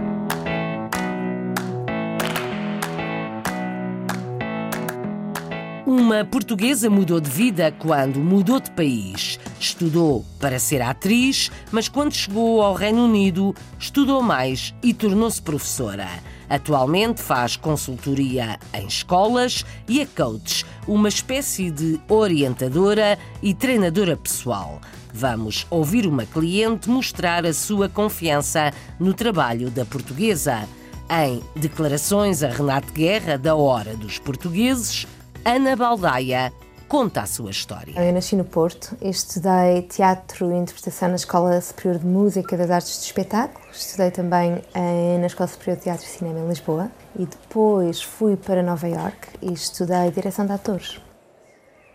Uma 5.92 6.24
portuguesa 6.24 6.88
mudou 6.88 7.20
de 7.20 7.29
vida 7.29 7.74
quando 7.76 8.20
mudou 8.20 8.61
de 8.61 8.70
país. 8.70 9.40
Estudou 9.59 10.24
para 10.38 10.57
ser 10.57 10.81
atriz, 10.81 11.50
mas 11.72 11.88
quando 11.88 12.14
chegou 12.14 12.62
ao 12.62 12.74
Reino 12.74 13.07
Unido, 13.07 13.53
estudou 13.76 14.22
mais 14.22 14.72
e 14.85 14.94
tornou-se 14.94 15.42
professora. 15.42 16.07
Atualmente 16.48 17.20
faz 17.20 17.57
consultoria 17.57 18.57
em 18.72 18.87
escolas 18.87 19.64
e 19.88 20.00
é 20.00 20.07
coach, 20.07 20.64
uma 20.87 21.09
espécie 21.09 21.72
de 21.72 22.00
orientadora 22.09 23.18
e 23.42 23.53
treinadora 23.53 24.16
pessoal. 24.16 24.81
Vamos 25.12 25.66
ouvir 25.70 26.07
uma 26.07 26.24
cliente 26.24 26.88
mostrar 26.88 27.44
a 27.44 27.53
sua 27.53 27.88
confiança 27.88 28.72
no 28.96 29.12
trabalho 29.12 29.72
da 29.72 29.85
portuguesa. 29.85 30.68
Em 31.11 31.42
Declarações 31.61 32.44
a 32.44 32.48
Renato 32.48 32.92
Guerra 32.92 33.37
da 33.37 33.57
Hora 33.57 33.96
dos 33.96 34.20
Portugueses, 34.20 35.05
Ana 35.42 35.74
Baldaia 35.74 36.53
conta 36.87 37.22
a 37.22 37.26
sua 37.26 37.50
história. 37.50 37.98
Eu 37.98 38.12
nasci 38.12 38.37
no 38.37 38.44
Porto, 38.44 38.94
estudei 39.00 39.83
teatro 39.83 40.53
e 40.53 40.55
interpretação 40.55 41.09
na 41.09 41.14
Escola 41.14 41.59
Superior 41.62 41.98
de 41.98 42.05
Música 42.05 42.59
das 42.59 42.70
Artes 42.70 43.00
de 43.00 43.07
Espetáculo, 43.07 43.64
estudei 43.72 44.11
também 44.11 44.62
eh, 44.74 45.16
na 45.18 45.26
Escola 45.26 45.48
Superior 45.48 45.79
de 45.79 45.85
Teatro 45.85 46.05
e 46.05 46.09
Cinema 46.09 46.40
em 46.40 46.48
Lisboa 46.48 46.90
e 47.18 47.24
depois 47.24 48.03
fui 48.03 48.37
para 48.37 48.62
Nova 48.62 48.87
York 48.87 49.29
e 49.40 49.50
estudei 49.50 50.11
direção 50.11 50.44
de 50.44 50.53
atores. 50.53 51.00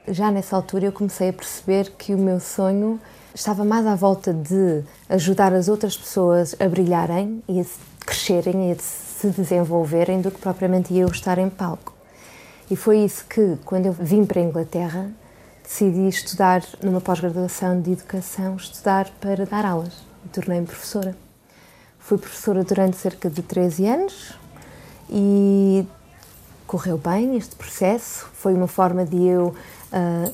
Já 0.07 0.31
nessa 0.31 0.55
altura 0.55 0.85
eu 0.85 0.91
comecei 0.91 1.29
a 1.29 1.33
perceber 1.33 1.91
que 1.91 2.15
o 2.15 2.17
meu 2.17 2.39
sonho 2.39 2.99
estava 3.33 3.63
mais 3.63 3.85
à 3.85 3.93
volta 3.93 4.33
de 4.33 4.83
ajudar 5.07 5.53
as 5.53 5.67
outras 5.67 5.95
pessoas 5.95 6.55
a 6.59 6.67
brilharem 6.67 7.43
e 7.47 7.61
a 7.61 7.65
crescerem 7.99 8.69
e 8.69 8.71
a 8.71 8.75
se 8.79 9.29
desenvolverem 9.29 10.19
do 10.19 10.31
que 10.31 10.39
propriamente 10.39 10.97
eu 10.97 11.07
estar 11.09 11.37
em 11.37 11.49
palco. 11.49 11.94
E 12.69 12.75
foi 12.75 12.99
isso 12.99 13.25
que, 13.25 13.57
quando 13.63 13.85
eu 13.85 13.93
vim 13.93 14.25
para 14.25 14.39
a 14.39 14.43
Inglaterra, 14.43 15.11
decidi 15.63 16.07
estudar 16.07 16.63
numa 16.81 16.99
pós-graduação 16.99 17.79
de 17.81 17.91
educação, 17.91 18.55
estudar 18.55 19.09
para 19.21 19.45
dar 19.45 19.65
aulas. 19.65 19.93
Tornei-me 20.33 20.65
professora. 20.65 21.15
Fui 21.99 22.17
professora 22.17 22.63
durante 22.63 22.97
cerca 22.97 23.29
de 23.29 23.41
13 23.41 23.85
anos 23.87 24.33
e 25.09 25.85
correu 26.65 26.97
bem 26.97 27.37
este 27.37 27.55
processo. 27.55 28.27
Foi 28.33 28.53
uma 28.53 28.67
forma 28.67 29.05
de 29.05 29.23
eu 29.23 29.55
uh, 29.93 30.33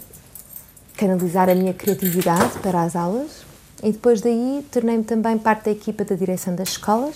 canalizar 0.96 1.50
a 1.50 1.56
minha 1.56 1.74
criatividade 1.74 2.60
para 2.60 2.84
as 2.84 2.96
aulas 2.96 3.46
E 3.84 3.92
depois 3.92 4.22
daí 4.22 4.66
tornei-me 4.72 5.04
também 5.04 5.38
parte 5.38 5.66
da 5.66 5.72
equipa 5.72 6.06
da 6.06 6.16
direção 6.16 6.54
das 6.54 6.70
escolas 6.70 7.16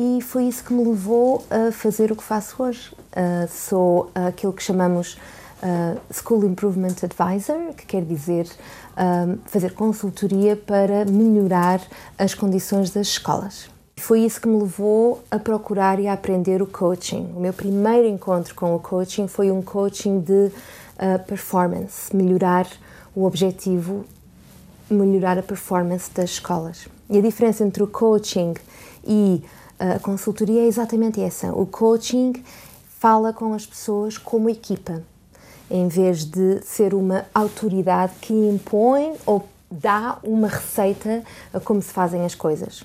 e 0.00 0.22
foi 0.22 0.44
isso 0.44 0.62
que 0.62 0.72
me 0.72 0.84
levou 0.84 1.44
a 1.50 1.72
fazer 1.72 2.12
o 2.12 2.16
que 2.16 2.22
faço 2.22 2.62
hoje. 2.62 2.92
Uh, 3.10 3.48
sou 3.48 4.12
aquilo 4.14 4.52
que 4.52 4.62
chamamos 4.62 5.18
uh, 5.60 6.00
School 6.12 6.44
Improvement 6.44 6.94
Advisor, 7.02 7.74
que 7.76 7.84
quer 7.84 8.04
dizer 8.04 8.46
uh, 8.46 9.36
fazer 9.46 9.72
consultoria 9.74 10.54
para 10.54 11.04
melhorar 11.04 11.80
as 12.16 12.32
condições 12.32 12.90
das 12.90 13.08
escolas. 13.08 13.68
Foi 13.96 14.20
isso 14.20 14.40
que 14.40 14.46
me 14.46 14.60
levou 14.60 15.20
a 15.32 15.38
procurar 15.40 15.98
e 15.98 16.06
a 16.06 16.12
aprender 16.12 16.62
o 16.62 16.66
coaching. 16.66 17.32
O 17.34 17.40
meu 17.40 17.52
primeiro 17.52 18.06
encontro 18.06 18.54
com 18.54 18.76
o 18.76 18.78
coaching 18.78 19.26
foi 19.26 19.50
um 19.50 19.60
coaching 19.60 20.20
de 20.20 20.52
performance, 21.26 22.14
melhorar 22.14 22.68
o 23.16 23.24
objetivo, 23.24 24.04
melhorar 24.88 25.36
a 25.36 25.42
performance 25.42 26.08
das 26.14 26.30
escolas. 26.30 26.86
E 27.10 27.18
a 27.18 27.20
diferença 27.20 27.64
entre 27.64 27.82
o 27.82 27.88
coaching 27.88 28.54
e 29.04 29.42
a 29.78 29.98
consultoria 29.98 30.62
é 30.62 30.66
exatamente 30.66 31.20
essa. 31.20 31.52
O 31.52 31.64
coaching 31.66 32.32
fala 32.98 33.32
com 33.32 33.54
as 33.54 33.64
pessoas 33.64 34.18
como 34.18 34.50
equipa, 34.50 35.02
em 35.70 35.86
vez 35.86 36.24
de 36.24 36.60
ser 36.62 36.94
uma 36.94 37.26
autoridade 37.32 38.12
que 38.20 38.32
impõe 38.32 39.14
ou 39.24 39.46
dá 39.70 40.18
uma 40.22 40.48
receita 40.48 41.22
a 41.52 41.60
como 41.60 41.80
se 41.80 41.92
fazem 41.92 42.24
as 42.24 42.34
coisas. 42.34 42.84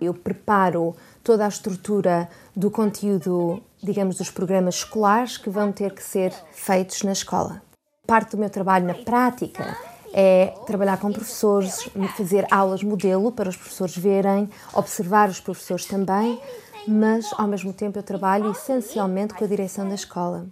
Eu 0.00 0.12
preparo 0.12 0.94
toda 1.22 1.46
a 1.46 1.48
estrutura 1.48 2.28
do 2.54 2.70
conteúdo, 2.70 3.62
digamos, 3.82 4.16
dos 4.16 4.30
programas 4.30 4.76
escolares 4.76 5.38
que 5.38 5.48
vão 5.48 5.72
ter 5.72 5.94
que 5.94 6.02
ser 6.02 6.34
feitos 6.52 7.02
na 7.02 7.12
escola. 7.12 7.62
Parte 8.06 8.32
do 8.32 8.38
meu 8.38 8.50
trabalho 8.50 8.86
na 8.86 8.94
prática 8.94 9.78
é 10.16 10.54
trabalhar 10.64 10.96
com 10.98 11.12
professores, 11.12 11.90
fazer 12.16 12.46
aulas 12.48 12.84
modelo 12.84 13.32
para 13.32 13.48
os 13.48 13.56
professores 13.56 13.96
verem, 13.96 14.48
observar 14.72 15.28
os 15.28 15.40
professores 15.40 15.86
também, 15.86 16.40
mas 16.86 17.32
ao 17.36 17.48
mesmo 17.48 17.72
tempo 17.72 17.98
eu 17.98 18.02
trabalho 18.02 18.52
essencialmente 18.52 19.34
com 19.34 19.44
a 19.44 19.48
direção 19.48 19.88
da 19.88 19.96
escola. 19.96 20.46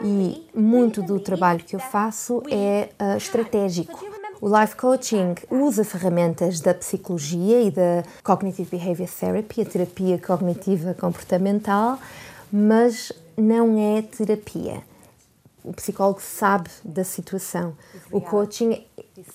E 0.00 0.46
muito 0.54 1.02
do 1.02 1.18
trabalho 1.18 1.64
que 1.64 1.74
eu 1.74 1.80
faço 1.80 2.44
é 2.48 2.90
uh, 3.00 3.16
estratégico. 3.16 3.98
O 4.40 4.48
Life 4.60 4.76
Coaching 4.76 5.34
usa 5.50 5.84
ferramentas 5.84 6.60
da 6.60 6.72
psicologia 6.72 7.60
e 7.62 7.70
da 7.72 8.04
Cognitive 8.22 8.76
Behavior 8.76 9.08
Therapy, 9.08 9.62
a 9.62 9.64
terapia 9.64 10.18
cognitiva 10.18 10.94
comportamental, 10.94 11.98
mas 12.52 13.12
não 13.36 13.78
é 13.78 14.02
terapia 14.02 14.91
o 15.64 15.72
psicólogo 15.72 16.20
sabe 16.20 16.68
da 16.84 17.04
situação. 17.04 17.76
O 18.10 18.20
coaching 18.20 18.84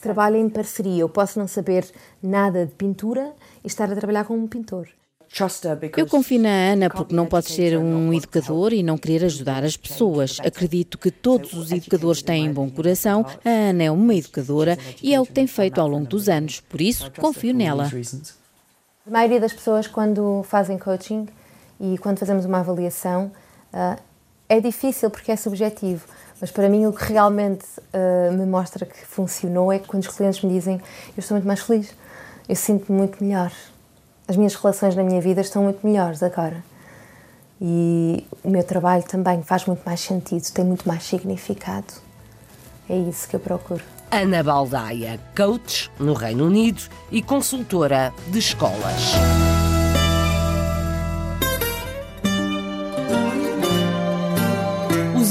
trabalha 0.01 0.37
em 0.37 0.49
parceria. 0.49 1.01
Eu 1.01 1.09
posso 1.09 1.39
não 1.39 1.47
saber 1.47 1.89
nada 2.21 2.65
de 2.65 2.73
pintura 2.73 3.33
e 3.63 3.67
estar 3.67 3.91
a 3.91 3.95
trabalhar 3.95 4.25
com 4.25 4.35
um 4.35 4.47
pintor. 4.47 4.87
Eu 5.97 6.07
confio 6.07 6.39
na 6.39 6.49
Ana 6.49 6.89
porque 6.89 7.13
não 7.13 7.25
pode 7.25 7.51
ser 7.51 7.77
um 7.77 8.13
educador 8.13 8.71
e 8.71 8.81
não 8.81 8.97
querer 8.97 9.25
ajudar 9.25 9.63
as 9.63 9.75
pessoas. 9.75 10.39
Acredito 10.39 10.97
que 10.97 11.11
todos 11.11 11.53
os 11.53 11.71
educadores 11.71 12.21
têm 12.21 12.51
bom 12.51 12.69
coração. 12.69 13.25
A 13.43 13.49
Ana 13.49 13.83
é 13.83 13.91
uma 13.91 14.15
educadora 14.15 14.77
e 15.03 15.13
é 15.13 15.19
o 15.19 15.25
que 15.25 15.33
tem 15.33 15.45
feito 15.45 15.81
ao 15.81 15.87
longo 15.87 16.07
dos 16.07 16.29
anos. 16.29 16.61
Por 16.61 16.79
isso, 16.79 17.11
confio 17.19 17.53
nela. 17.53 17.89
A 19.05 19.09
maioria 19.09 19.39
das 19.39 19.53
pessoas, 19.53 19.85
quando 19.85 20.43
fazem 20.43 20.77
coaching 20.77 21.27
e 21.79 21.97
quando 21.97 22.19
fazemos 22.19 22.45
uma 22.45 22.59
avaliação, 22.59 23.31
ah, 23.73 23.97
é 24.49 24.59
difícil 24.59 25.09
porque 25.09 25.31
é 25.31 25.35
subjetivo. 25.35 26.05
Mas 26.39 26.51
para 26.51 26.69
mim 26.69 26.85
o 26.85 26.93
que 26.93 27.11
realmente 27.11 27.65
uh, 27.77 28.31
me 28.33 28.45
mostra 28.45 28.85
que 28.85 29.05
funcionou 29.05 29.71
é 29.71 29.79
que 29.79 29.87
quando 29.87 30.03
os 30.03 30.09
clientes 30.09 30.41
me 30.43 30.53
dizem 30.53 30.75
eu 30.75 31.19
estou 31.19 31.35
muito 31.35 31.47
mais 31.47 31.61
feliz, 31.61 31.93
eu 32.47 32.55
sinto-me 32.55 32.97
muito 32.97 33.23
melhor. 33.23 33.51
As 34.27 34.35
minhas 34.35 34.55
relações 34.55 34.95
na 34.95 35.03
minha 35.03 35.21
vida 35.21 35.41
estão 35.41 35.63
muito 35.63 35.85
melhores 35.85 36.21
agora. 36.21 36.63
E 37.59 38.27
o 38.43 38.49
meu 38.49 38.63
trabalho 38.63 39.03
também 39.03 39.41
faz 39.41 39.65
muito 39.65 39.81
mais 39.83 39.99
sentido, 39.99 40.43
tem 40.51 40.63
muito 40.63 40.87
mais 40.87 41.03
significado. 41.03 41.87
É 42.89 42.95
isso 42.95 43.27
que 43.27 43.35
eu 43.35 43.39
procuro. 43.39 43.83
Ana 44.11 44.43
Baldaia, 44.43 45.19
coach 45.35 45.91
no 45.99 46.13
Reino 46.13 46.45
Unido 46.45 46.81
e 47.11 47.21
consultora 47.21 48.13
de 48.27 48.39
escolas. 48.39 49.13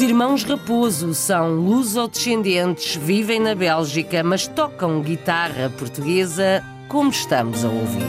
Irmãos 0.07 0.45
Raposo 0.45 1.13
são 1.15 1.57
lusodescendentes, 1.57 2.95
vivem 2.95 3.41
na 3.41 3.57
Bélgica, 3.57 4.23
mas 4.23 4.47
tocam 4.47 5.03
guitarra 5.03 5.69
portuguesa, 5.69 6.63
como 6.89 7.11
estamos 7.11 7.65
a 7.65 7.69
ouvir. 7.69 8.07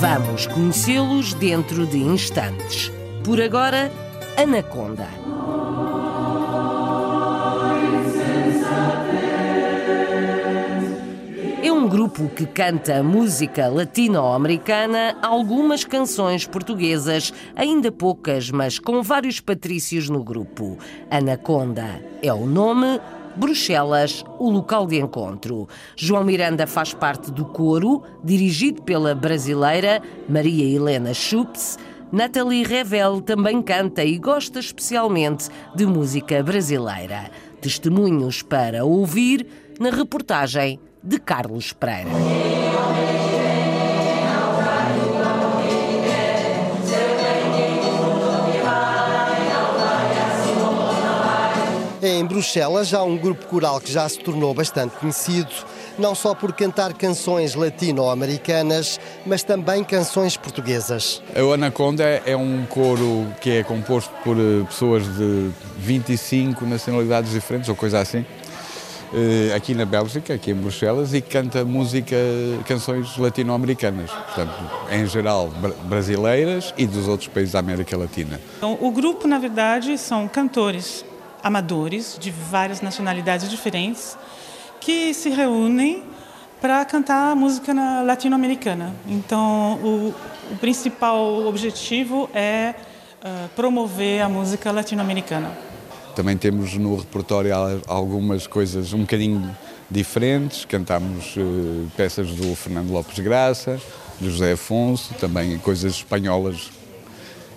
Vamos 0.00 0.46
conhecê-los 0.46 1.34
dentro 1.34 1.84
de 1.84 1.98
instantes. 1.98 2.92
Por 3.24 3.42
agora, 3.42 3.90
Anaconda. 4.36 5.27
Um 11.70 11.88
grupo 11.88 12.28
que 12.28 12.46
canta 12.46 13.02
música 13.02 13.68
latino-americana, 13.68 15.16
algumas 15.20 15.84
canções 15.84 16.46
portuguesas, 16.46 17.32
ainda 17.54 17.90
poucas, 17.90 18.50
mas 18.50 18.78
com 18.78 19.02
vários 19.02 19.40
patrícios 19.40 20.08
no 20.08 20.22
grupo. 20.22 20.78
Anaconda 21.10 22.02
é 22.22 22.32
o 22.32 22.46
nome, 22.46 23.00
Bruxelas, 23.36 24.24
o 24.38 24.50
local 24.50 24.86
de 24.86 24.98
encontro. 24.98 25.68
João 25.96 26.24
Miranda 26.24 26.66
faz 26.66 26.94
parte 26.94 27.30
do 27.30 27.44
coro, 27.44 28.02
dirigido 28.22 28.82
pela 28.82 29.14
brasileira 29.14 30.00
Maria 30.28 30.64
Helena 30.64 31.12
Chups. 31.12 31.78
Nathalie 32.10 32.64
Revel 32.64 33.20
também 33.20 33.60
canta 33.60 34.02
e 34.04 34.16
gosta 34.16 34.58
especialmente 34.58 35.48
de 35.74 35.84
música 35.84 36.42
brasileira. 36.42 37.30
Testemunhos 37.60 38.42
para 38.42 38.84
ouvir 38.84 39.46
na 39.78 39.90
reportagem 39.90 40.80
de 41.02 41.18
Carlos 41.18 41.72
Pereira. 41.72 42.10
Em 52.00 52.24
Bruxelas 52.24 52.94
há 52.94 53.02
um 53.02 53.16
grupo 53.16 53.46
coral 53.46 53.80
que 53.80 53.92
já 53.92 54.08
se 54.08 54.20
tornou 54.20 54.54
bastante 54.54 54.96
conhecido, 54.96 55.50
não 55.98 56.14
só 56.14 56.32
por 56.32 56.52
cantar 56.52 56.92
canções 56.92 57.56
latino-americanas, 57.56 59.00
mas 59.26 59.42
também 59.42 59.82
canções 59.82 60.36
portuguesas. 60.36 61.20
O 61.36 61.52
Anaconda 61.52 62.04
é 62.04 62.36
um 62.36 62.64
coro 62.66 63.26
que 63.40 63.50
é 63.50 63.64
composto 63.64 64.14
por 64.22 64.36
eh, 64.36 64.64
pessoas 64.64 65.02
de 65.16 65.50
25 65.78 66.64
nacionalidades 66.66 67.32
diferentes, 67.32 67.68
ou 67.68 67.74
coisa 67.74 67.98
assim. 67.98 68.24
Eh, 69.12 69.54
aqui 69.54 69.74
na 69.74 69.86
Bélgica, 69.86 70.34
aqui 70.34 70.50
em 70.50 70.54
Bruxelas, 70.54 71.14
e 71.14 71.20
canta 71.20 71.64
música, 71.64 72.16
canções 72.66 73.16
latino-americanas, 73.16 74.10
portanto, 74.10 74.52
em 74.90 75.06
geral 75.06 75.50
brasileiras 75.84 76.74
e 76.76 76.86
dos 76.86 77.08
outros 77.08 77.28
países 77.28 77.52
da 77.52 77.58
América 77.58 77.96
Latina. 77.96 78.38
Então, 78.58 78.76
o 78.80 78.90
grupo, 78.90 79.26
na 79.26 79.38
verdade, 79.38 79.96
são 79.96 80.28
cantores 80.28 81.04
amadores 81.42 82.18
de 82.20 82.30
várias 82.30 82.82
nacionalidades 82.82 83.48
diferentes 83.48 84.18
que 84.80 85.14
se 85.14 85.30
reúnem 85.30 86.02
para 86.60 86.84
cantar 86.84 87.34
música 87.36 87.72
latino-americana. 88.02 88.94
Então, 89.06 89.74
o, 89.82 90.14
o, 90.50 90.56
principal 90.56 91.46
objetivo 91.46 92.28
é 92.34 92.74
uh, 93.22 93.48
promover 93.54 94.22
a 94.22 94.28
música 94.28 94.72
latino-americana. 94.72 95.67
Também 96.18 96.36
temos 96.36 96.74
no 96.74 96.96
repertório 96.96 97.52
algumas 97.86 98.44
coisas 98.44 98.92
um 98.92 99.02
bocadinho 99.02 99.56
diferentes. 99.88 100.64
Cantamos 100.64 101.36
uh, 101.36 101.88
peças 101.96 102.30
do 102.30 102.56
Fernando 102.56 102.90
Lopes 102.90 103.20
Graça, 103.20 103.80
do 104.18 104.28
José 104.28 104.54
Afonso, 104.54 105.14
também 105.14 105.56
coisas 105.58 105.92
espanholas 105.92 106.72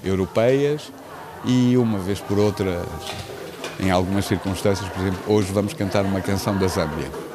europeias 0.04 0.91
e 1.43 1.76
uma 1.76 1.97
vez 1.97 2.19
por 2.19 2.38
outra, 2.38 2.86
em 3.80 3.89
algumas 3.89 4.26
circunstâncias, 4.26 4.88
por 4.89 5.02
exemplo, 5.02 5.24
hoje 5.26 5.52
vamos 5.52 5.74
cantar 5.74 6.06
uma 6.06 6.21
canção 6.21 6.56
da 6.56 6.67
Zâmbia. 6.67 7.31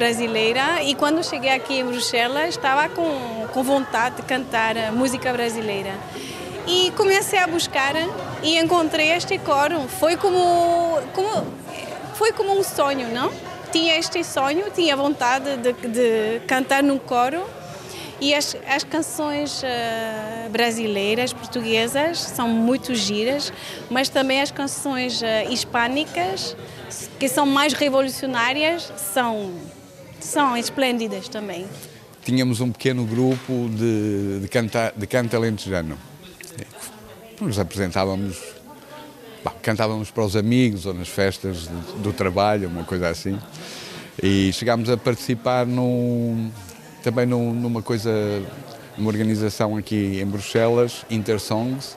Brasileira 0.00 0.82
e 0.82 0.94
quando 0.94 1.22
cheguei 1.22 1.50
aqui 1.50 1.74
em 1.74 1.84
Bruxelas 1.84 2.48
estava 2.48 2.88
com, 2.88 3.46
com 3.52 3.62
vontade 3.62 4.16
de 4.16 4.22
cantar 4.22 4.90
música 4.92 5.30
brasileira. 5.30 5.92
E 6.66 6.90
comecei 6.96 7.38
a 7.38 7.46
buscar 7.46 7.94
e 8.42 8.58
encontrei 8.58 9.12
este 9.12 9.38
coro. 9.38 9.86
Foi 9.88 10.16
como, 10.16 10.98
como, 11.12 11.46
foi 12.14 12.32
como 12.32 12.58
um 12.58 12.62
sonho, 12.62 13.08
não? 13.08 13.30
Tinha 13.70 13.98
este 13.98 14.24
sonho, 14.24 14.70
tinha 14.74 14.96
vontade 14.96 15.58
de, 15.58 15.72
de 15.72 16.40
cantar 16.46 16.82
num 16.82 16.98
coro 16.98 17.44
e 18.20 18.34
as, 18.34 18.56
as 18.66 18.82
canções 18.82 19.62
uh, 19.62 20.48
brasileiras, 20.48 21.32
portuguesas, 21.34 22.20
são 22.20 22.48
muito 22.48 22.94
giras, 22.94 23.52
mas 23.90 24.08
também 24.08 24.40
as 24.40 24.50
canções 24.50 25.20
uh, 25.20 25.50
hispânicas, 25.50 26.56
que 27.18 27.28
são 27.28 27.44
mais 27.44 27.72
revolucionárias, 27.74 28.92
são, 28.96 29.52
são 30.20 30.56
esplêndidas 30.56 31.28
também. 31.28 31.66
Tínhamos 32.24 32.60
um 32.60 32.70
pequeno 32.70 33.04
grupo 33.04 33.68
de, 33.70 34.40
de, 34.40 34.48
canta, 34.48 34.92
de 34.96 35.06
canto 35.06 35.36
alentejano. 35.36 35.98
Nos 37.40 37.58
apresentávamos, 37.58 38.38
bah, 39.42 39.54
cantávamos 39.62 40.10
para 40.10 40.24
os 40.24 40.36
amigos 40.36 40.84
ou 40.84 40.92
nas 40.92 41.08
festas 41.08 41.66
do, 41.66 42.02
do 42.02 42.12
trabalho, 42.12 42.68
uma 42.68 42.84
coisa 42.84 43.08
assim. 43.08 43.38
E 44.22 44.52
chegámos 44.52 44.90
a 44.90 44.96
participar 44.96 45.66
num, 45.66 46.50
também 47.02 47.24
numa 47.24 47.80
coisa, 47.80 48.10
numa 48.98 49.08
organização 49.08 49.76
aqui 49.76 50.20
em 50.20 50.26
Bruxelas, 50.26 51.06
Intersongs, 51.10 51.96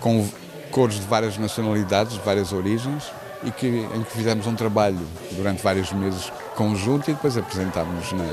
com 0.00 0.26
cores 0.70 0.98
de 0.98 1.06
várias 1.06 1.36
nacionalidades, 1.36 2.14
de 2.14 2.20
várias 2.20 2.52
origens, 2.52 3.04
e 3.44 3.50
que, 3.50 3.66
em 3.66 4.02
que 4.02 4.10
fizemos 4.10 4.46
um 4.46 4.54
trabalho 4.54 5.00
durante 5.32 5.62
vários 5.62 5.92
meses 5.92 6.32
conjunto 6.54 7.10
e 7.10 7.14
depois 7.14 7.36
apresentámos 7.36 8.12
na, 8.12 8.24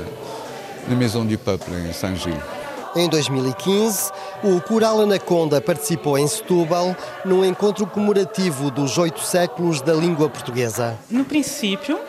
na 0.88 0.96
Maison 0.96 1.26
du 1.26 1.38
Peuple, 1.38 1.74
em 1.74 1.92
Saint-Gilles. 1.92 2.60
Em 2.96 3.08
2015, 3.08 4.10
o 4.42 4.60
Coral 4.60 5.02
Anaconda 5.02 5.60
participou 5.60 6.18
em 6.18 6.26
Setúbal 6.26 6.96
no 7.24 7.44
encontro 7.44 7.86
comemorativo 7.86 8.68
dos 8.68 8.98
oito 8.98 9.20
séculos 9.20 9.80
da 9.80 9.94
língua 9.94 10.28
portuguesa. 10.28 10.98
No 11.08 11.24
princípio, 11.24 12.00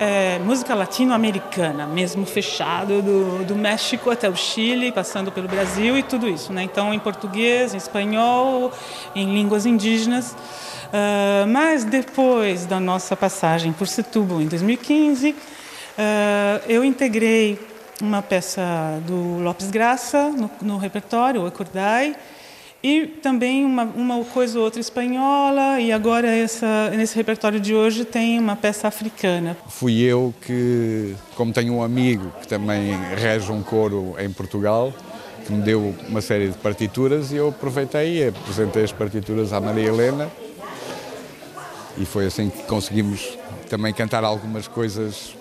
é, 0.00 0.38
música 0.38 0.74
latino-americana, 0.74 1.86
mesmo 1.86 2.24
fechado, 2.24 3.02
do, 3.02 3.44
do 3.44 3.54
México 3.54 4.10
até 4.10 4.28
o 4.28 4.34
Chile, 4.34 4.92
passando 4.92 5.30
pelo 5.30 5.46
Brasil 5.46 5.98
e 5.98 6.02
tudo 6.02 6.26
isso. 6.26 6.52
Né? 6.52 6.62
Então, 6.62 6.94
em 6.94 6.98
português, 6.98 7.74
em 7.74 7.76
espanhol, 7.76 8.72
em 9.14 9.32
línguas 9.32 9.66
indígenas. 9.66 10.34
Uh, 10.94 11.44
mas 11.48 11.82
depois 11.82 12.66
da 12.66 12.78
nossa 12.78 13.16
passagem 13.16 13.72
por 13.72 13.88
Setúbal, 13.88 14.40
em 14.40 14.46
2015, 14.46 15.30
uh, 15.30 15.34
eu 16.68 16.84
integrei 16.84 17.58
uma 18.00 18.22
peça 18.22 18.62
do 19.04 19.42
Lopes 19.42 19.72
Graça 19.72 20.28
no, 20.28 20.48
no 20.62 20.76
repertório, 20.78 21.42
o 21.42 21.46
Acordai, 21.46 22.14
e 22.80 23.08
também 23.08 23.64
uma, 23.64 23.82
uma 23.82 24.24
coisa 24.26 24.56
ou 24.56 24.64
outra 24.64 24.80
espanhola, 24.80 25.80
e 25.80 25.90
agora 25.90 26.28
essa, 26.28 26.90
nesse 26.90 27.16
repertório 27.16 27.58
de 27.58 27.74
hoje 27.74 28.04
tem 28.04 28.38
uma 28.38 28.54
peça 28.54 28.86
africana. 28.86 29.56
Fui 29.70 30.00
eu 30.00 30.32
que, 30.42 31.16
como 31.34 31.52
tenho 31.52 31.74
um 31.74 31.82
amigo 31.82 32.30
que 32.40 32.46
também 32.46 32.94
rege 33.16 33.50
um 33.50 33.64
coro 33.64 34.14
em 34.16 34.30
Portugal, 34.30 34.94
que 35.44 35.52
me 35.52 35.60
deu 35.60 35.92
uma 36.08 36.20
série 36.20 36.50
de 36.50 36.58
partituras 36.58 37.32
e 37.32 37.36
eu 37.36 37.48
aproveitei 37.48 38.18
e 38.18 38.28
apresentei 38.28 38.84
as 38.84 38.92
partituras 38.92 39.52
à 39.52 39.60
Maria 39.60 39.88
Helena 39.88 40.30
e 41.96 42.04
foi 42.04 42.26
assim 42.26 42.50
que 42.50 42.62
conseguimos 42.64 43.38
também 43.68 43.92
cantar 43.92 44.24
algumas 44.24 44.66
coisas 44.68 45.34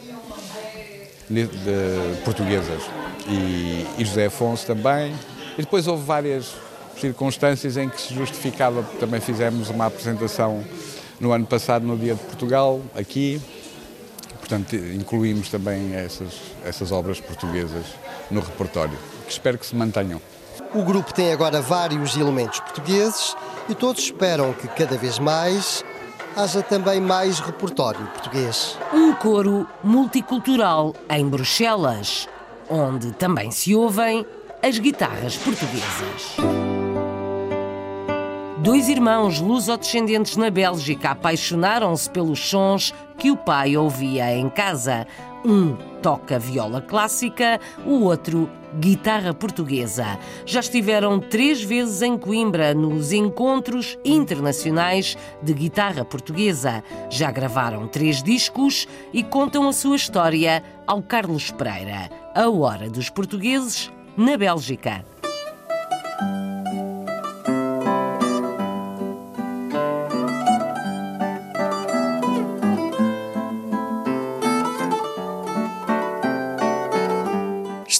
portuguesas. 2.23 2.81
E, 3.27 3.85
e 3.97 4.05
José 4.05 4.25
Afonso 4.25 4.65
também. 4.65 5.13
E 5.57 5.61
depois 5.61 5.87
houve 5.87 6.03
várias 6.03 6.53
circunstâncias 6.99 7.77
em 7.77 7.89
que 7.89 7.99
se 7.99 8.13
justificava, 8.13 8.83
também 8.99 9.19
fizemos 9.19 9.69
uma 9.69 9.85
apresentação 9.85 10.63
no 11.19 11.31
ano 11.31 11.45
passado 11.45 11.85
no 11.85 11.97
Dia 11.97 12.15
de 12.15 12.21
Portugal, 12.21 12.81
aqui, 12.95 13.41
portanto 14.39 14.75
incluímos 14.75 15.49
também 15.49 15.93
essas, 15.95 16.33
essas 16.65 16.91
obras 16.91 17.19
portuguesas 17.19 17.85
no 18.29 18.41
repertório, 18.41 18.97
que 19.25 19.31
espero 19.31 19.57
que 19.57 19.65
se 19.65 19.75
mantenham. 19.75 20.21
O 20.73 20.83
grupo 20.83 21.13
tem 21.13 21.31
agora 21.31 21.61
vários 21.61 22.15
elementos 22.15 22.59
portugueses 22.59 23.35
e 23.69 23.75
todos 23.75 24.03
esperam 24.03 24.53
que 24.53 24.67
cada 24.67 24.97
vez 24.97 25.19
mais 25.19 25.83
haja 26.35 26.61
também 26.61 26.99
mais 26.99 27.39
repertório 27.39 28.05
português. 28.07 28.77
Um 28.93 29.13
coro 29.13 29.67
multicultural 29.83 30.95
em 31.09 31.27
Bruxelas, 31.27 32.27
onde 32.69 33.11
também 33.11 33.51
se 33.51 33.75
ouvem 33.75 34.25
as 34.61 34.79
guitarras 34.79 35.37
portuguesas. 35.37 36.37
Dois 38.59 38.87
irmãos 38.87 39.41
luso-descendentes 39.41 40.37
na 40.37 40.49
Bélgica 40.49 41.09
apaixonaram-se 41.11 42.09
pelos 42.09 42.39
sons 42.39 42.93
que 43.17 43.29
o 43.29 43.35
pai 43.35 43.75
ouvia 43.75 44.33
em 44.33 44.49
casa. 44.49 45.05
Um 45.45 45.75
toca 46.01 46.39
viola 46.39 46.81
clássica, 46.81 47.59
o 47.85 48.01
outro 48.03 48.49
guitarra 48.79 49.33
portuguesa. 49.33 50.17
Já 50.45 50.61
estiveram 50.61 51.19
três 51.19 51.61
vezes 51.61 52.01
em 52.01 52.17
Coimbra 52.17 52.73
nos 52.73 53.11
encontros 53.11 53.97
internacionais 54.03 55.17
de 55.41 55.53
guitarra 55.53 56.05
portuguesa. 56.05 56.83
Já 57.09 57.29
gravaram 57.31 57.87
três 57.87 58.23
discos 58.23 58.87
e 59.13 59.21
contam 59.21 59.67
a 59.67 59.73
sua 59.73 59.95
história 59.95 60.63
ao 60.87 61.01
Carlos 61.01 61.51
Pereira. 61.51 62.09
A 62.33 62.49
Hora 62.49 62.89
dos 62.89 63.09
Portugueses 63.09 63.91
na 64.17 64.37
Bélgica. 64.37 65.12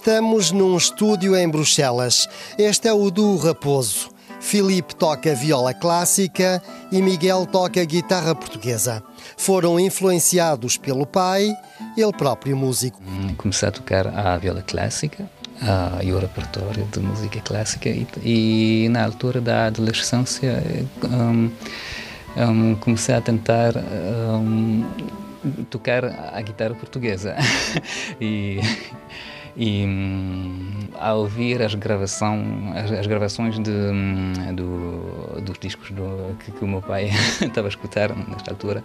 Estamos 0.06 0.52
num 0.52 0.76
estúdio 0.76 1.34
em 1.34 1.48
Bruxelas. 1.48 2.28
Este 2.58 2.90
é 2.90 2.94
o 2.94 3.10
do 3.10 3.38
Raposo. 3.38 4.10
Filipe 4.42 4.94
toca 4.94 5.34
viola 5.34 5.74
clássica 5.74 6.62
e 6.92 7.02
Miguel 7.02 7.46
toca 7.46 7.86
guitarra 7.86 8.36
portuguesa. 8.36 9.02
Foram 9.38 9.80
influenciados 9.80 10.76
pelo 10.76 11.06
pai, 11.06 11.56
ele 11.96 12.12
próprio 12.12 12.58
músico. 12.58 13.02
Comecei 13.38 13.70
a 13.70 13.72
tocar 13.72 14.08
a 14.08 14.38
viola 14.38 14.62
clássica 14.62 15.26
e 16.04 16.12
o 16.12 16.20
repertório 16.20 16.84
de 16.92 17.00
música 17.00 17.40
clássica 17.40 17.88
e, 17.88 18.06
e 18.26 18.90
na 18.90 19.06
altura 19.06 19.40
da 19.40 19.68
adolescência 19.68 20.62
um, 21.06 21.50
um, 22.36 22.76
comecei 22.76 23.16
a 23.16 23.22
tentar 23.22 23.72
um, 23.78 24.84
tocar 25.70 26.04
a 26.04 26.42
guitarra 26.42 26.76
portuguesa 26.76 27.38
e 28.20 28.60
e 29.56 29.86
hum, 29.86 30.88
ao 31.00 31.20
ouvir 31.20 31.62
as, 31.62 31.76
gravação, 31.76 32.44
as, 32.76 32.92
as 32.92 33.08
gravações 33.08 33.60
de, 33.60 33.72
hum, 33.72 34.34
do, 34.56 35.42
dos 35.42 35.58
discos 35.60 35.92
do, 35.92 36.36
que, 36.40 36.52
que, 36.52 36.64
o 36.64 36.68
meu 36.68 36.82
pai 36.82 37.10
estava 37.42 37.68
a 37.68 37.70
escutar 37.70 38.16
nesta 38.16 38.52
altura, 38.52 38.84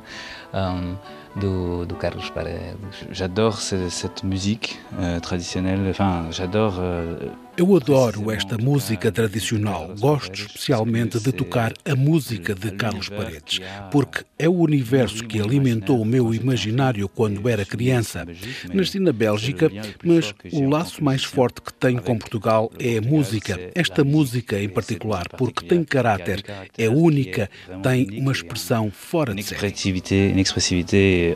um, 0.52 0.96
do, 1.40 1.86
do 1.86 1.94
Carlos 1.94 2.30
Paredes. 2.30 2.76
J'adore 3.10 3.58
cette 3.60 4.24
musique 4.24 4.78
euh, 4.98 5.20
traditionnelle, 5.20 5.86
enfin, 5.90 6.26
j'adore. 6.30 6.76
Euh, 6.78 7.16
eu 7.58 7.74
adoro 7.74 8.30
esta 8.30 8.56
música 8.56 9.10
tradicional. 9.10 9.92
Gosto 9.98 10.32
especialmente 10.32 11.18
de 11.18 11.32
tocar 11.32 11.74
a 11.84 11.96
música 11.96 12.54
de 12.54 12.70
Carlos 12.70 13.08
Paredes, 13.08 13.60
porque 13.90 14.24
é 14.38 14.48
o 14.48 14.52
universo 14.52 15.24
que 15.24 15.40
alimentou 15.40 16.00
o 16.00 16.04
meu 16.04 16.32
imaginário 16.32 17.08
quando 17.08 17.48
era 17.48 17.64
criança. 17.64 18.24
Nasci 18.72 19.00
na 19.00 19.10
Bélgica, 19.10 19.68
mas 20.04 20.32
o 20.52 20.68
laço 20.68 21.02
mais 21.02 21.24
forte 21.24 21.60
que 21.60 21.72
tenho 21.72 22.00
com 22.00 22.16
Portugal 22.16 22.70
é 22.78 22.98
a 22.98 23.02
música. 23.02 23.58
Esta 23.74 24.04
música 24.04 24.56
em 24.56 24.68
particular, 24.68 25.26
porque 25.36 25.66
tem 25.66 25.82
caráter, 25.82 26.44
é 26.78 26.88
única, 26.88 27.50
tem 27.82 28.20
uma 28.20 28.30
expressão 28.30 28.88
fora 28.92 29.34
de 29.34 29.42
série. 29.42 29.72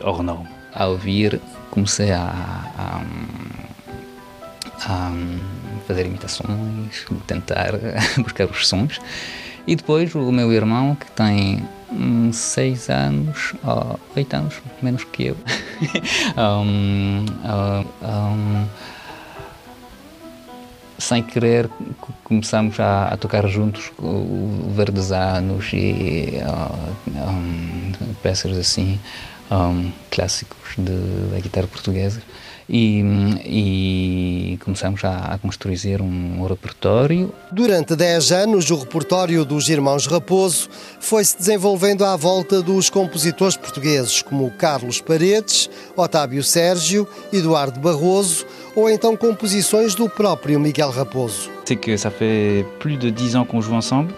Hors 0.03 0.23
norme. 0.23 0.47
Ao 0.73 0.91
ouvir, 0.91 1.39
comecei 1.69 2.11
a, 2.11 2.23
a, 2.77 3.01
a 4.85 5.11
fazer 5.87 6.05
imitações, 6.05 7.05
tentar 7.27 7.73
buscar 8.17 8.47
os 8.49 8.67
sons. 8.67 8.99
E 9.65 9.75
depois 9.75 10.13
o 10.13 10.31
meu 10.31 10.51
irmão, 10.51 10.95
que 10.95 11.09
tem 11.11 11.63
um, 11.91 12.33
seis 12.33 12.89
anos, 12.89 13.53
ou 13.63 13.99
oito 14.15 14.33
anos, 14.35 14.55
menos 14.81 15.03
que 15.05 15.27
eu, 15.27 15.37
um, 16.37 17.25
um, 18.03 18.67
sem 20.97 21.23
querer 21.23 21.69
começamos 22.23 22.79
a, 22.79 23.09
a, 23.09 23.17
tocar 23.17 23.47
juntos 23.47 23.91
Verdes 24.69 25.11
Anos 25.11 25.71
e 25.73 26.39
uh, 26.45 28.15
peças 28.21 28.57
assim. 28.57 28.99
Um, 29.53 29.91
clássicos 30.09 30.57
de, 30.77 31.31
da 31.31 31.39
guitarra 31.39 31.67
portuguesa 31.67 32.21
e, 32.67 33.01
e 33.45 34.57
começamos 34.63 35.03
a, 35.03 35.33
a 35.33 35.37
construir 35.37 36.01
um 36.01 36.45
repertório. 36.45 37.33
Durante 37.51 37.95
10 37.95 38.31
anos, 38.31 38.71
o 38.71 38.77
repertório 38.77 39.43
dos 39.45 39.69
Irmãos 39.69 40.07
Raposo 40.07 40.69
foi-se 40.99 41.37
desenvolvendo 41.37 42.05
à 42.05 42.15
volta 42.15 42.61
dos 42.61 42.89
compositores 42.89 43.57
portugueses 43.57 44.21
como 44.21 44.49
Carlos 44.51 45.01
Paredes, 45.01 45.69
Otávio 45.95 46.43
Sérgio, 46.43 47.07
Eduardo 47.31 47.79
Barroso 47.79 48.45
ou 48.75 48.89
então 48.89 49.15
composições 49.15 49.93
do 49.93 50.09
próprio 50.09 50.59
Miguel 50.59 50.89
Raposo. 50.89 51.51
C'est 51.65 51.75
que 51.75 51.95
ça 51.97 52.09
fait 52.09 52.65
plus 52.79 52.97
de 52.97 53.11
10 53.11 53.35
ans 53.35 53.45
qu'on 53.45 53.61
joue 53.61 53.75
ensemble. 53.75 54.13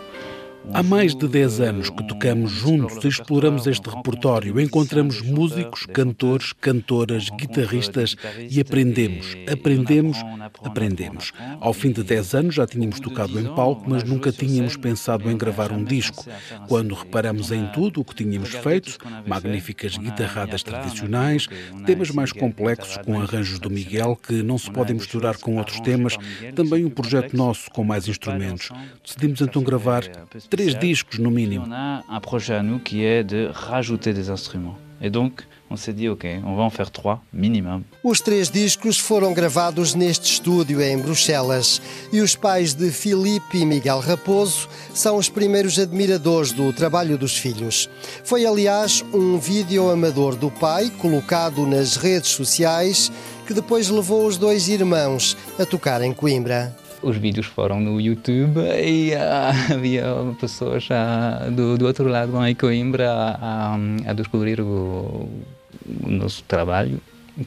Há 0.73 0.83
mais 0.83 1.15
de 1.15 1.27
10 1.27 1.61
anos 1.61 1.89
que 1.89 2.03
tocamos 2.07 2.51
juntos 2.51 3.03
e 3.03 3.07
exploramos 3.07 3.65
este 3.67 3.89
repertório. 3.89 4.59
Encontramos 4.59 5.21
músicos, 5.21 5.85
cantores, 5.85 6.53
cantoras, 6.53 7.29
guitarristas 7.29 8.15
e 8.49 8.59
aprendemos, 8.59 9.35
aprendemos, 9.51 10.17
aprendemos. 10.63 11.31
Ao 11.59 11.73
fim 11.73 11.91
de 11.91 12.03
10 12.03 12.35
anos 12.35 12.55
já 12.55 12.67
tínhamos 12.67 12.99
tocado 12.99 13.39
em 13.39 13.55
palco, 13.55 13.85
mas 13.87 14.03
nunca 14.03 14.31
tínhamos 14.31 14.75
pensado 14.75 15.29
em 15.29 15.37
gravar 15.37 15.71
um 15.71 15.83
disco. 15.83 16.25
Quando 16.67 16.95
reparamos 16.95 17.51
em 17.51 17.67
tudo 17.67 18.01
o 18.01 18.05
que 18.05 18.15
tínhamos 18.15 18.49
feito, 18.49 18.97
magníficas 19.25 19.97
guitarradas 19.97 20.63
tradicionais, 20.63 21.47
temas 21.85 22.11
mais 22.11 22.31
complexos 22.31 22.97
com 22.97 23.19
arranjos 23.19 23.59
do 23.59 23.69
Miguel 23.69 24.15
que 24.15 24.43
não 24.43 24.57
se 24.57 24.69
podem 24.71 24.95
misturar 24.95 25.37
com 25.37 25.57
outros 25.57 25.79
temas, 25.79 26.17
também 26.53 26.85
um 26.85 26.89
projeto 26.89 27.35
nosso 27.35 27.69
com 27.71 27.83
mais 27.83 28.07
instrumentos. 28.07 28.69
Decidimos 29.03 29.41
então 29.41 29.63
gravar 29.63 30.03
três 30.55 30.79
discos 30.79 31.19
no 31.19 31.31
mínimo. 31.31 31.65
Projet 32.21 32.55
à 32.55 32.63
nous 32.63 32.79
qui 32.79 33.03
est 33.03 33.23
de 33.23 33.49
rajouter 33.53 34.13
des 34.13 34.29
instruments. 34.29 34.77
Et 35.01 35.09
donc, 35.09 35.43
on 35.69 35.75
s'est 35.75 35.93
dit, 35.93 36.07
OK, 36.07 36.25
on 36.45 36.55
va 36.55 36.63
en 36.63 36.69
faire 36.69 36.89
trois 36.89 37.21
minimum. 37.33 37.83
Os 38.03 38.21
três 38.21 38.49
discos 38.49 38.97
foram 38.97 39.33
gravados 39.33 39.93
neste 39.93 40.31
estúdio 40.31 40.81
em 40.81 40.97
Bruxelas 40.97 41.81
e 42.13 42.21
os 42.21 42.35
pais 42.35 42.73
de 42.73 42.89
Filipe 42.91 43.57
e 43.57 43.65
Miguel 43.65 43.99
Raposo 43.99 44.67
são 44.93 45.17
os 45.17 45.27
primeiros 45.27 45.77
admiradores 45.77 46.51
do 46.51 46.71
trabalho 46.71 47.17
dos 47.17 47.37
filhos. 47.37 47.89
Foi, 48.23 48.45
aliás, 48.45 49.03
um 49.13 49.37
vídeo 49.37 49.89
amador 49.89 50.35
do 50.35 50.49
pai 50.49 50.89
colocado 50.97 51.67
nas 51.67 51.97
redes 51.97 52.29
sociais 52.29 53.11
que 53.45 53.53
depois 53.53 53.89
levou 53.89 54.25
os 54.25 54.37
dois 54.37 54.67
irmãos 54.69 55.37
a 55.59 55.65
tocar 55.65 56.01
em 56.01 56.13
Coimbra. 56.13 56.75
Os 57.05 57.17
vídeos 57.17 57.45
foram 57.45 57.79
no 57.79 58.01
YouTube 58.01 58.59
e 58.83 59.13
uh, 59.13 59.53
havia 59.75 60.05
pessoas 60.41 60.87
uh, 60.89 61.51
do, 61.51 61.77
do 61.77 61.85
outro 61.85 62.07
lado 62.07 62.43
em 62.43 62.55
Coimbra 62.55 63.11
a, 63.11 63.75
a, 64.07 64.13
descobrir 64.13 64.59
o, 64.59 65.29
o, 66.03 66.09
nosso 66.09 66.43
trabalho, 66.45 66.99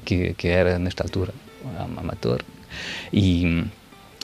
que, 0.05 0.33
que 0.35 0.47
era 0.47 0.79
nesta 0.79 1.03
altura 1.03 1.35
um, 1.65 1.99
amador. 1.99 2.41
E, 3.13 3.65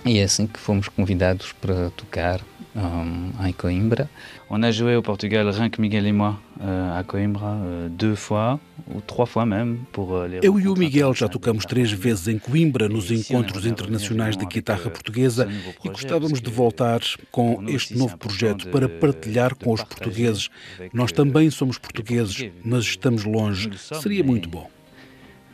e 0.07 0.21
é 0.21 0.23
assim 0.23 0.47
que 0.47 0.61
fomos 0.61 0.87
convidados 0.87 1.53
para 1.61 1.91
tocar 1.97 2.41
um, 2.77 3.33
em 3.45 3.53
Coimbra. 3.53 4.09
On 4.51 4.63
a 4.63 4.71
joué 4.71 4.95
au 4.95 5.03
Portugal, 5.03 5.49
rien 5.49 5.71
que 5.71 5.81
Miguel 5.81 6.07
et 6.07 6.13
moi, 6.13 6.39
uh, 6.61 6.99
à 6.99 7.03
Coimbra, 7.03 7.57
uh, 7.57 7.89
deux 7.89 8.15
fois, 8.15 8.61
ou 8.95 9.01
trois 9.01 9.25
fois 9.25 9.47
même, 9.47 9.79
pour 9.91 10.13
uh, 10.13 10.27
les 10.29 10.41
Eu 10.43 10.61
e 10.61 10.69
o 10.69 10.77
Miguel 10.77 11.15
já 11.15 11.29
tocamos 11.29 11.65
três 11.65 11.91
vezes 11.91 12.29
em 12.29 12.39
Coimbra 12.39 12.89
nos 12.89 13.11
encontros 13.11 13.65
internacionais 13.65 14.37
de 14.37 14.45
guitarra 14.45 14.91
portuguesa 14.91 15.49
e 15.83 15.89
gostávamos 15.89 16.43
de 16.43 16.51
voltar 16.51 17.01
com 17.33 17.65
este 17.69 17.97
novo 17.97 18.19
projeto 18.19 18.69
para 18.69 18.89
partilhar 18.89 19.55
com 19.55 19.73
os 19.73 19.83
portugueses. 19.83 20.51
Nós 20.93 21.11
também 21.11 21.51
somos 21.51 21.79
portugueses, 21.79 22.51
mas 22.63 22.85
estamos 22.85 23.25
longe. 23.25 23.71
Seria 24.03 24.23
muito 24.23 24.49
bom. 24.49 24.69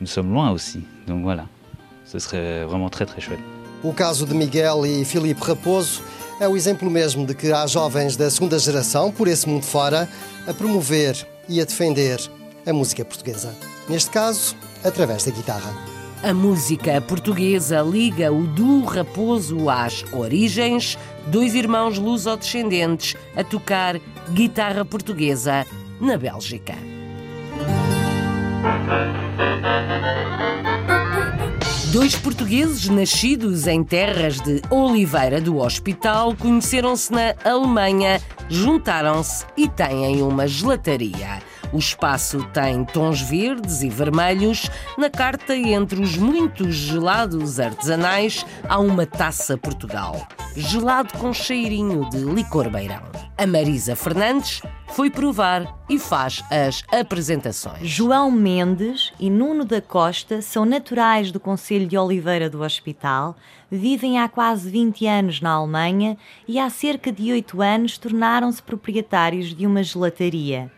Nous 0.01 0.09
sommes 0.09 0.33
loin 0.33 0.49
aussi, 0.51 0.83
donc 1.05 1.21
voilà, 1.21 1.47
ce 2.03 2.17
serait 2.17 2.65
vraiment 2.65 2.89
très 2.89 3.05
très 3.05 3.21
chouette. 3.21 3.39
O 3.83 3.93
caso 3.93 4.25
de 4.25 4.33
Miguel 4.35 4.85
e 4.85 5.05
Filipe 5.05 5.41
Raposo 5.41 6.03
é 6.41 6.47
o 6.47 6.57
exemplo 6.57 6.89
mesmo 6.89 7.23
de 7.23 7.35
que 7.35 7.51
há 7.51 7.67
jovens 7.67 8.17
da 8.17 8.27
segunda 8.27 8.57
geração, 8.57 9.11
por 9.11 9.27
esse 9.27 9.47
mundo 9.47 9.63
fora, 9.63 10.09
a 10.47 10.53
promover 10.53 11.15
e 11.47 11.61
a 11.61 11.65
defender 11.65 12.19
a 12.65 12.73
música 12.73 13.05
portuguesa. 13.05 13.55
Neste 13.87 14.09
caso, 14.09 14.55
através 14.83 15.23
da 15.23 15.31
guitarra. 15.31 15.71
A 16.23 16.33
música 16.33 16.99
portuguesa 16.99 17.81
liga 17.81 18.33
o 18.33 18.47
duo 18.47 18.85
Raposo 18.85 19.69
às 19.69 20.03
origens, 20.11 20.97
dois 21.27 21.53
irmãos 21.53 21.99
luso-descendentes 21.99 23.15
a 23.35 23.43
tocar 23.43 24.01
guitarra 24.33 24.83
portuguesa 24.83 25.63
na 25.99 26.17
Bélgica. 26.17 26.73
Dois 31.91 32.15
portugueses 32.15 32.87
nascidos 32.87 33.67
em 33.67 33.83
terras 33.83 34.39
de 34.39 34.61
Oliveira 34.69 35.41
do 35.41 35.57
Hospital 35.57 36.33
conheceram-se 36.37 37.11
na 37.11 37.35
Alemanha, 37.43 38.21
juntaram-se 38.47 39.45
e 39.57 39.67
têm 39.67 40.21
uma 40.21 40.47
gelataria. 40.47 41.41
O 41.73 41.77
espaço 41.77 42.47
tem 42.53 42.85
tons 42.85 43.21
verdes 43.21 43.81
e 43.81 43.89
vermelhos. 43.89 44.71
Na 44.97 45.09
carta, 45.09 45.53
entre 45.53 45.99
os 45.99 46.15
muitos 46.15 46.75
gelados 46.75 47.59
artesanais, 47.59 48.45
há 48.69 48.79
uma 48.79 49.05
taça 49.05 49.57
Portugal. 49.57 50.25
Gelado 50.55 51.17
com 51.17 51.33
cheirinho 51.33 52.09
de 52.09 52.17
licor 52.17 52.69
beirão. 52.69 53.01
A 53.37 53.47
Marisa 53.47 53.95
Fernandes 53.95 54.61
foi 54.89 55.09
provar 55.09 55.81
e 55.89 55.97
faz 55.97 56.43
as 56.51 56.83
apresentações. 56.91 57.87
João 57.87 58.29
Mendes 58.29 59.13
e 59.17 59.29
Nuno 59.29 59.63
da 59.63 59.81
Costa 59.81 60.41
são 60.41 60.65
naturais 60.65 61.31
do 61.31 61.39
Conselho 61.39 61.87
de 61.87 61.97
Oliveira 61.97 62.49
do 62.49 62.61
Hospital, 62.63 63.37
vivem 63.71 64.19
há 64.19 64.27
quase 64.27 64.69
20 64.69 65.07
anos 65.07 65.39
na 65.39 65.51
Alemanha 65.51 66.17
e 66.45 66.59
há 66.59 66.69
cerca 66.69 67.13
de 67.13 67.31
8 67.31 67.61
anos 67.61 67.97
tornaram-se 67.97 68.61
proprietários 68.61 69.55
de 69.55 69.65
uma 69.65 69.81
gelataria. 69.81 70.69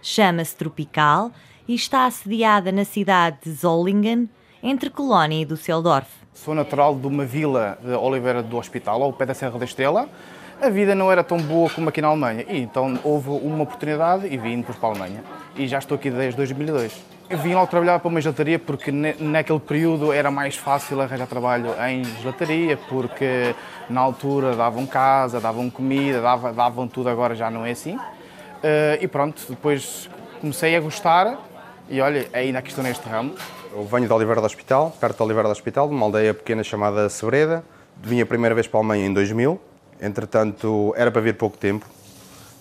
Chama-se 0.00 0.56
Tropical 0.56 1.30
e 1.68 1.74
está 1.74 2.06
assediada 2.06 2.72
na 2.72 2.86
cidade 2.86 3.36
de 3.42 3.52
Zollingen, 3.52 4.30
entre 4.62 4.88
Colónia 4.88 5.42
e 5.42 5.44
Düsseldorf. 5.44 6.19
Sou 6.42 6.54
natural 6.54 6.94
de 6.94 7.06
uma 7.06 7.26
vila 7.26 7.76
de 7.84 7.92
Oliveira 7.92 8.42
do 8.42 8.56
Hospital, 8.56 9.02
ao 9.02 9.12
pé 9.12 9.26
da 9.26 9.34
Serra 9.34 9.58
da 9.58 9.64
Estrela. 9.66 10.08
A 10.58 10.70
vida 10.70 10.94
não 10.94 11.12
era 11.12 11.22
tão 11.22 11.36
boa 11.36 11.68
como 11.68 11.90
aqui 11.90 12.00
na 12.00 12.08
Alemanha 12.08 12.46
e 12.48 12.62
então 12.62 12.98
houve 13.04 13.28
uma 13.28 13.64
oportunidade 13.64 14.26
e 14.26 14.38
vim 14.38 14.62
para 14.62 14.74
a 14.80 14.86
Alemanha. 14.90 15.22
E 15.54 15.68
já 15.68 15.78
estou 15.78 15.96
aqui 15.96 16.10
desde 16.10 16.38
2002. 16.38 16.98
Eu 17.28 17.36
vim 17.36 17.52
logo 17.52 17.66
trabalhar 17.66 17.98
para 17.98 18.08
uma 18.08 18.22
gelataria 18.22 18.58
porque 18.58 18.90
naquele 18.90 19.60
período 19.60 20.14
era 20.14 20.30
mais 20.30 20.56
fácil 20.56 21.02
arranjar 21.02 21.26
trabalho 21.26 21.74
em 21.86 22.04
gelataria 22.22 22.78
porque 22.88 23.54
na 23.90 24.00
altura 24.00 24.56
davam 24.56 24.86
casa, 24.86 25.42
davam 25.42 25.68
comida, 25.68 26.22
davam, 26.22 26.54
davam 26.54 26.88
tudo, 26.88 27.10
agora 27.10 27.34
já 27.34 27.50
não 27.50 27.66
é 27.66 27.72
assim. 27.72 27.96
Uh, 27.96 28.96
e 28.98 29.06
pronto, 29.06 29.42
depois 29.46 30.08
comecei 30.40 30.74
a 30.74 30.80
gostar 30.80 31.36
e 31.86 32.00
olha, 32.00 32.26
ainda 32.32 32.60
aqui 32.60 32.70
estou 32.70 32.82
neste 32.82 33.06
ramo. 33.06 33.34
Eu 33.72 33.84
venho 33.84 34.04
de 34.08 34.12
Oliveira 34.12 34.40
do 34.40 34.46
Hospital, 34.46 34.90
perto 35.00 35.18
de 35.18 35.22
Oliveira 35.22 35.48
do 35.48 35.52
Hospital, 35.52 35.88
uma 35.88 36.06
aldeia 36.06 36.34
pequena 36.34 36.64
chamada 36.64 37.08
Sebreda. 37.08 37.62
Vim 38.02 38.20
a 38.20 38.26
primeira 38.26 38.52
vez 38.52 38.66
para 38.66 38.78
a 38.78 38.80
Alemanha 38.80 39.06
em 39.06 39.12
2000. 39.12 39.60
Entretanto, 40.02 40.92
era 40.96 41.08
para 41.08 41.20
vir 41.20 41.34
pouco 41.36 41.56
tempo, 41.56 41.86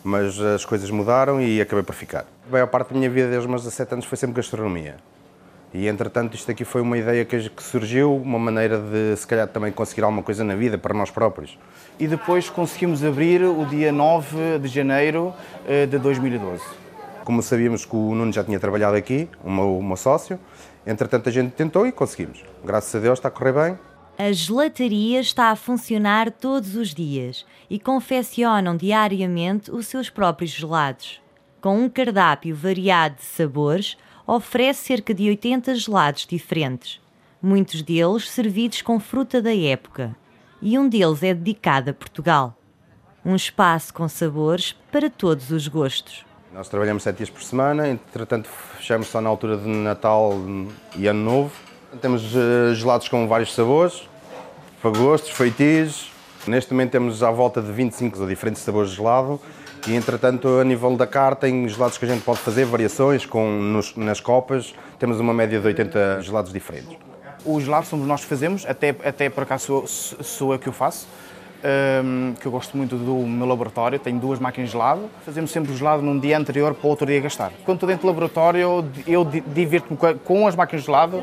mas 0.03 0.39
as 0.39 0.66
coisas 0.66 0.91
mudaram 0.91 1.41
e 1.41 1.60
acabei 1.60 1.84
por 1.84 1.95
ficar. 1.95 2.26
A 2.47 2.51
maior 2.51 2.68
parte 2.68 2.93
da 2.93 2.99
minha 2.99 3.10
vida 3.10 3.28
desde 3.28 3.39
os 3.39 3.47
meus 3.47 3.64
17 3.64 3.93
anos 3.93 4.05
foi 4.05 4.20
sempre 4.20 4.36
gastronomia. 4.36 4.97
E 5.74 5.88
entretanto, 5.88 6.36
isto 6.36 6.51
aqui 6.51 6.64
foi 6.64 6.82
uma 6.82 6.95
ideia 6.95 7.26
que 7.26 7.49
surgiu, 7.57 8.16
uma 8.16 8.38
maneira 8.38 8.78
de 8.78 9.16
se 9.18 9.26
calhar 9.26 9.47
também 9.47 9.72
conseguir 9.72 10.03
alguma 10.03 10.22
coisa 10.22 10.43
na 10.43 10.53
vida 10.53 10.78
para 10.78 10.93
nós 10.93 11.10
próprios. 11.10 11.57
E 11.99 12.07
depois 12.07 12.51
conseguimos 12.51 13.03
abrir 13.03 13.41
o 13.41 13.66
dia 13.66 13.91
9 13.91 14.60
de 14.60 14.68
janeiro 14.68 15.34
eh, 15.68 15.88
de 15.88 15.97
2012. 15.97 16.62
Como 17.24 17.43
sabíamos 17.43 17.86
que 17.86 17.95
o 17.95 18.16
Nuno 18.16 18.32
já 18.32 18.43
tinha 18.43 18.60
trabalhado 18.60 18.95
aqui, 18.95 19.30
o 19.43 19.51
meu, 19.51 19.78
o 19.78 19.84
meu 19.84 19.95
sócio, 19.95 20.39
entretanto 20.89 21.29
a 21.29 21.31
gente 21.31 21.51
tentou 21.51 21.85
e 21.85 21.91
conseguimos. 21.91 22.43
Graças 22.65 22.95
a 22.95 22.99
Deus 22.99 23.19
está 23.19 23.27
a 23.27 23.31
correr 23.31 23.53
bem. 23.53 23.79
A 24.17 24.31
gelataria 24.33 25.21
está 25.21 25.49
a 25.49 25.55
funcionar 25.55 26.29
todos 26.31 26.75
os 26.75 26.93
dias 26.93 27.45
e 27.69 27.79
confeccionam 27.79 28.75
diariamente 28.75 29.71
os 29.71 29.87
seus 29.87 30.09
próprios 30.09 30.51
gelados. 30.51 31.21
Com 31.61 31.79
um 31.79 31.89
cardápio 31.89 32.55
variado 32.55 33.17
de 33.17 33.23
sabores, 33.23 33.97
oferece 34.25 34.87
cerca 34.87 35.13
de 35.13 35.29
80 35.29 35.75
gelados 35.75 36.25
diferentes, 36.25 36.99
muitos 37.41 37.81
deles 37.81 38.29
servidos 38.29 38.81
com 38.81 38.99
fruta 38.99 39.41
da 39.41 39.55
época, 39.55 40.15
e 40.61 40.77
um 40.77 40.89
deles 40.89 41.23
é 41.23 41.33
dedicado 41.33 41.91
a 41.91 41.93
Portugal. 41.93 42.57
Um 43.23 43.35
espaço 43.35 43.93
com 43.93 44.07
sabores 44.07 44.73
para 44.91 45.09
todos 45.09 45.51
os 45.51 45.67
gostos. 45.67 46.28
Nós 46.52 46.68
trabalhamos 46.68 47.04
sete 47.04 47.18
dias 47.18 47.30
por 47.30 47.43
semana, 47.43 47.88
entretanto 47.88 48.50
fechamos 48.76 49.08
só 49.08 49.22
na 49.22 49.30
altura 49.30 49.56
de 49.56 49.68
Natal 49.68 50.34
e 50.95 51.06
Ano 51.06 51.24
Novo. 51.24 51.52
Temos 52.02 52.36
uh, 52.36 52.74
gelados 52.74 53.08
com 53.08 53.28
vários 53.28 53.54
sabores, 53.54 54.10
para 54.82 54.89
gostos, 54.89 55.30
feitiços. 55.30 56.12
Neste 56.47 56.74
momento 56.74 56.91
temos 56.91 57.22
à 57.22 57.30
volta 57.30 57.62
de 57.62 57.72
25 57.72 58.26
diferentes 58.26 58.64
sabores 58.64 58.89
de 58.91 58.95
gelado 58.95 59.39
E 59.88 59.93
entretanto, 59.93 60.47
a 60.60 60.64
nível 60.64 60.97
da 60.97 61.06
carta, 61.06 61.41
tem 61.41 61.68
gelados 61.70 62.00
que 62.00 62.06
a 62.06 62.08
gente 62.08 62.24
pode 62.24 62.39
fazer, 62.39 62.66
variações 62.66 63.28
com, 63.28 63.47
nos, 63.47 63.95
nas 63.95 64.20
copas. 64.20 64.74
Temos 64.97 65.20
uma 65.20 65.34
média 65.34 65.60
de 65.60 65.68
80 65.68 66.22
gelados 66.24 66.52
diferentes. 66.52 66.97
Os 67.45 67.64
gelados 67.64 67.89
somos 67.89 68.08
nós 68.08 68.22
que 68.22 68.28
fazemos, 68.28 68.66
até, 68.66 68.89
até 69.04 69.30
por 69.30 69.43
acaso 69.43 69.86
sou, 69.86 70.24
sou 70.24 70.54
eu 70.54 70.60
que 70.60 70.68
o 70.68 70.74
faço. 70.74 71.08
Um, 71.62 72.36
que 72.39 72.45
eu 72.45 72.51
gosto 72.53 72.78
muito 72.78 72.95
do 72.95 73.16
meu 73.28 73.45
laboratório, 73.45 73.99
tenho 73.99 74.18
duas 74.18 74.39
máquinas 74.39 74.70
de 74.70 74.72
gelado. 74.72 75.10
Fazemos 75.26 75.51
sempre 75.51 75.74
o 75.74 75.76
gelado 75.76 76.01
num 76.01 76.18
dia 76.18 76.38
anterior 76.38 76.74
para 76.74 76.88
o 76.88 76.89
outro 76.89 77.05
dia 77.05 77.20
gastar. 77.20 77.51
Quando 77.66 77.76
estou 77.76 77.88
dentro 77.88 78.03
do 78.03 78.07
laboratório, 78.07 78.86
eu 79.05 79.26
divirto-me 79.26 79.97
com 80.24 80.47
as 80.47 80.55
máquinas 80.55 80.84
de 80.84 80.86
gelado, 80.86 81.22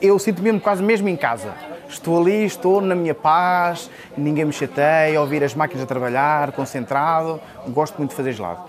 eu 0.00 0.16
sinto 0.20 0.40
mesmo 0.42 0.60
quase 0.60 0.80
mesmo 0.80 1.08
em 1.08 1.16
casa. 1.16 1.52
Estou 1.88 2.20
ali, 2.20 2.44
estou 2.44 2.80
na 2.80 2.94
minha 2.94 3.14
paz, 3.14 3.90
ninguém 4.16 4.44
me 4.44 4.52
chateia, 4.52 5.20
ouvir 5.20 5.42
as 5.42 5.56
máquinas 5.56 5.82
a 5.82 5.86
trabalhar, 5.86 6.52
concentrado. 6.52 7.40
Gosto 7.68 7.96
muito 7.98 8.10
de 8.10 8.16
fazer 8.16 8.34
gelado. 8.34 8.60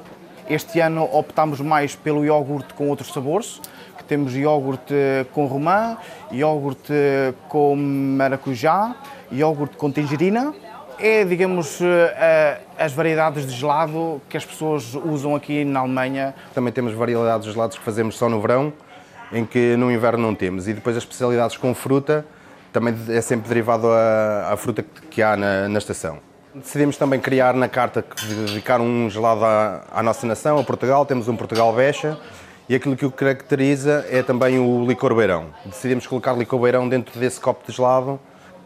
Este 0.49 0.79
ano 0.79 1.07
optámos 1.13 1.61
mais 1.61 1.95
pelo 1.95 2.25
iogurte 2.25 2.73
com 2.73 2.89
outros 2.89 3.13
sabores, 3.13 3.61
que 3.95 4.03
temos 4.05 4.35
iogurte 4.35 4.95
com 5.33 5.45
romã, 5.45 5.97
iogurte 6.31 6.93
com 7.47 7.75
maracujá, 7.75 8.95
iogurte 9.31 9.77
com 9.77 9.91
tangerina. 9.91 10.51
É, 11.01 11.23
digamos, 11.23 11.79
eh, 11.81 12.57
as 12.77 12.91
variedades 12.91 13.47
de 13.47 13.53
gelado 13.53 14.21
que 14.27 14.35
as 14.35 14.43
pessoas 14.43 14.93
usam 14.95 15.33
aqui 15.33 15.63
na 15.63 15.79
Alemanha. 15.79 16.35
Também 16.53 16.73
temos 16.73 16.93
variedades 16.93 17.47
de 17.47 17.53
gelados 17.53 17.77
que 17.77 17.83
fazemos 17.85 18.17
só 18.17 18.27
no 18.27 18.41
verão, 18.41 18.73
em 19.31 19.45
que 19.45 19.77
no 19.77 19.89
inverno 19.89 20.23
não 20.23 20.35
temos. 20.35 20.67
E 20.67 20.73
depois 20.73 20.97
as 20.97 21.03
especialidades 21.03 21.55
com 21.55 21.73
fruta, 21.73 22.25
também 22.73 22.93
é 23.07 23.21
sempre 23.21 23.47
derivado 23.47 23.87
à, 23.87 24.51
à 24.51 24.57
fruta 24.57 24.83
que 25.09 25.21
há 25.21 25.37
na, 25.37 25.69
na, 25.69 25.77
estação. 25.77 26.17
Decidimos 26.53 26.97
também 26.97 27.17
criar 27.17 27.53
na 27.53 27.69
carta, 27.69 28.03
dedicar 28.45 28.81
um 28.81 29.09
gelado 29.09 29.45
à, 29.45 29.83
à, 29.93 30.03
nossa 30.03 30.27
nação, 30.27 30.59
a 30.59 30.63
Portugal. 30.65 31.05
Temos 31.05 31.29
um 31.29 31.35
Portugal 31.37 31.71
Becha 31.73 32.17
e 32.67 32.75
aquilo 32.75 32.97
que 32.97 33.05
o 33.05 33.11
caracteriza 33.11 34.05
é 34.09 34.21
também 34.21 34.59
o 34.59 34.85
licor 34.85 35.15
beirão. 35.15 35.45
Decidimos 35.63 36.05
colocar 36.05 36.33
licor 36.33 36.59
beirão 36.59 36.89
dentro 36.89 37.17
desse 37.17 37.39
copo 37.39 37.65
de 37.65 37.73
gelado, 37.73 38.19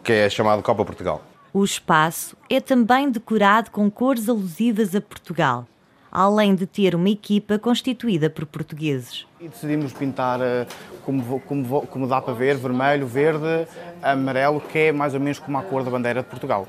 que 0.03 0.11
é 0.11 0.29
chamado 0.31 0.63
Copa 0.63 0.84
Portugal. 0.84 1.21
O 1.53 1.63
espaço 1.63 2.35
é 2.49 2.59
também 2.59 3.11
decorado 3.11 3.69
com 3.69 3.89
cores 3.89 4.27
alusivas 4.27 4.95
a 4.95 5.01
Portugal 5.01 5.67
além 6.13 6.53
de 6.53 6.67
ter 6.67 6.93
uma 6.93 7.09
equipa 7.09 7.57
constituída 7.57 8.29
por 8.29 8.45
portugueses. 8.45 9.25
E 9.41 9.47
decidimos 9.47 9.91
pintar, 9.93 10.39
eh, 10.39 10.67
como, 11.03 11.39
como, 11.39 11.87
como 11.87 12.07
dá 12.07 12.21
para 12.21 12.35
ver, 12.35 12.55
vermelho, 12.55 13.07
verde, 13.07 13.67
amarelo, 13.99 14.61
que 14.61 14.77
é 14.77 14.91
mais 14.91 15.15
ou 15.15 15.19
menos 15.19 15.39
como 15.39 15.57
a 15.57 15.63
cor 15.63 15.83
da 15.83 15.89
bandeira 15.89 16.21
de 16.21 16.29
Portugal. 16.29 16.67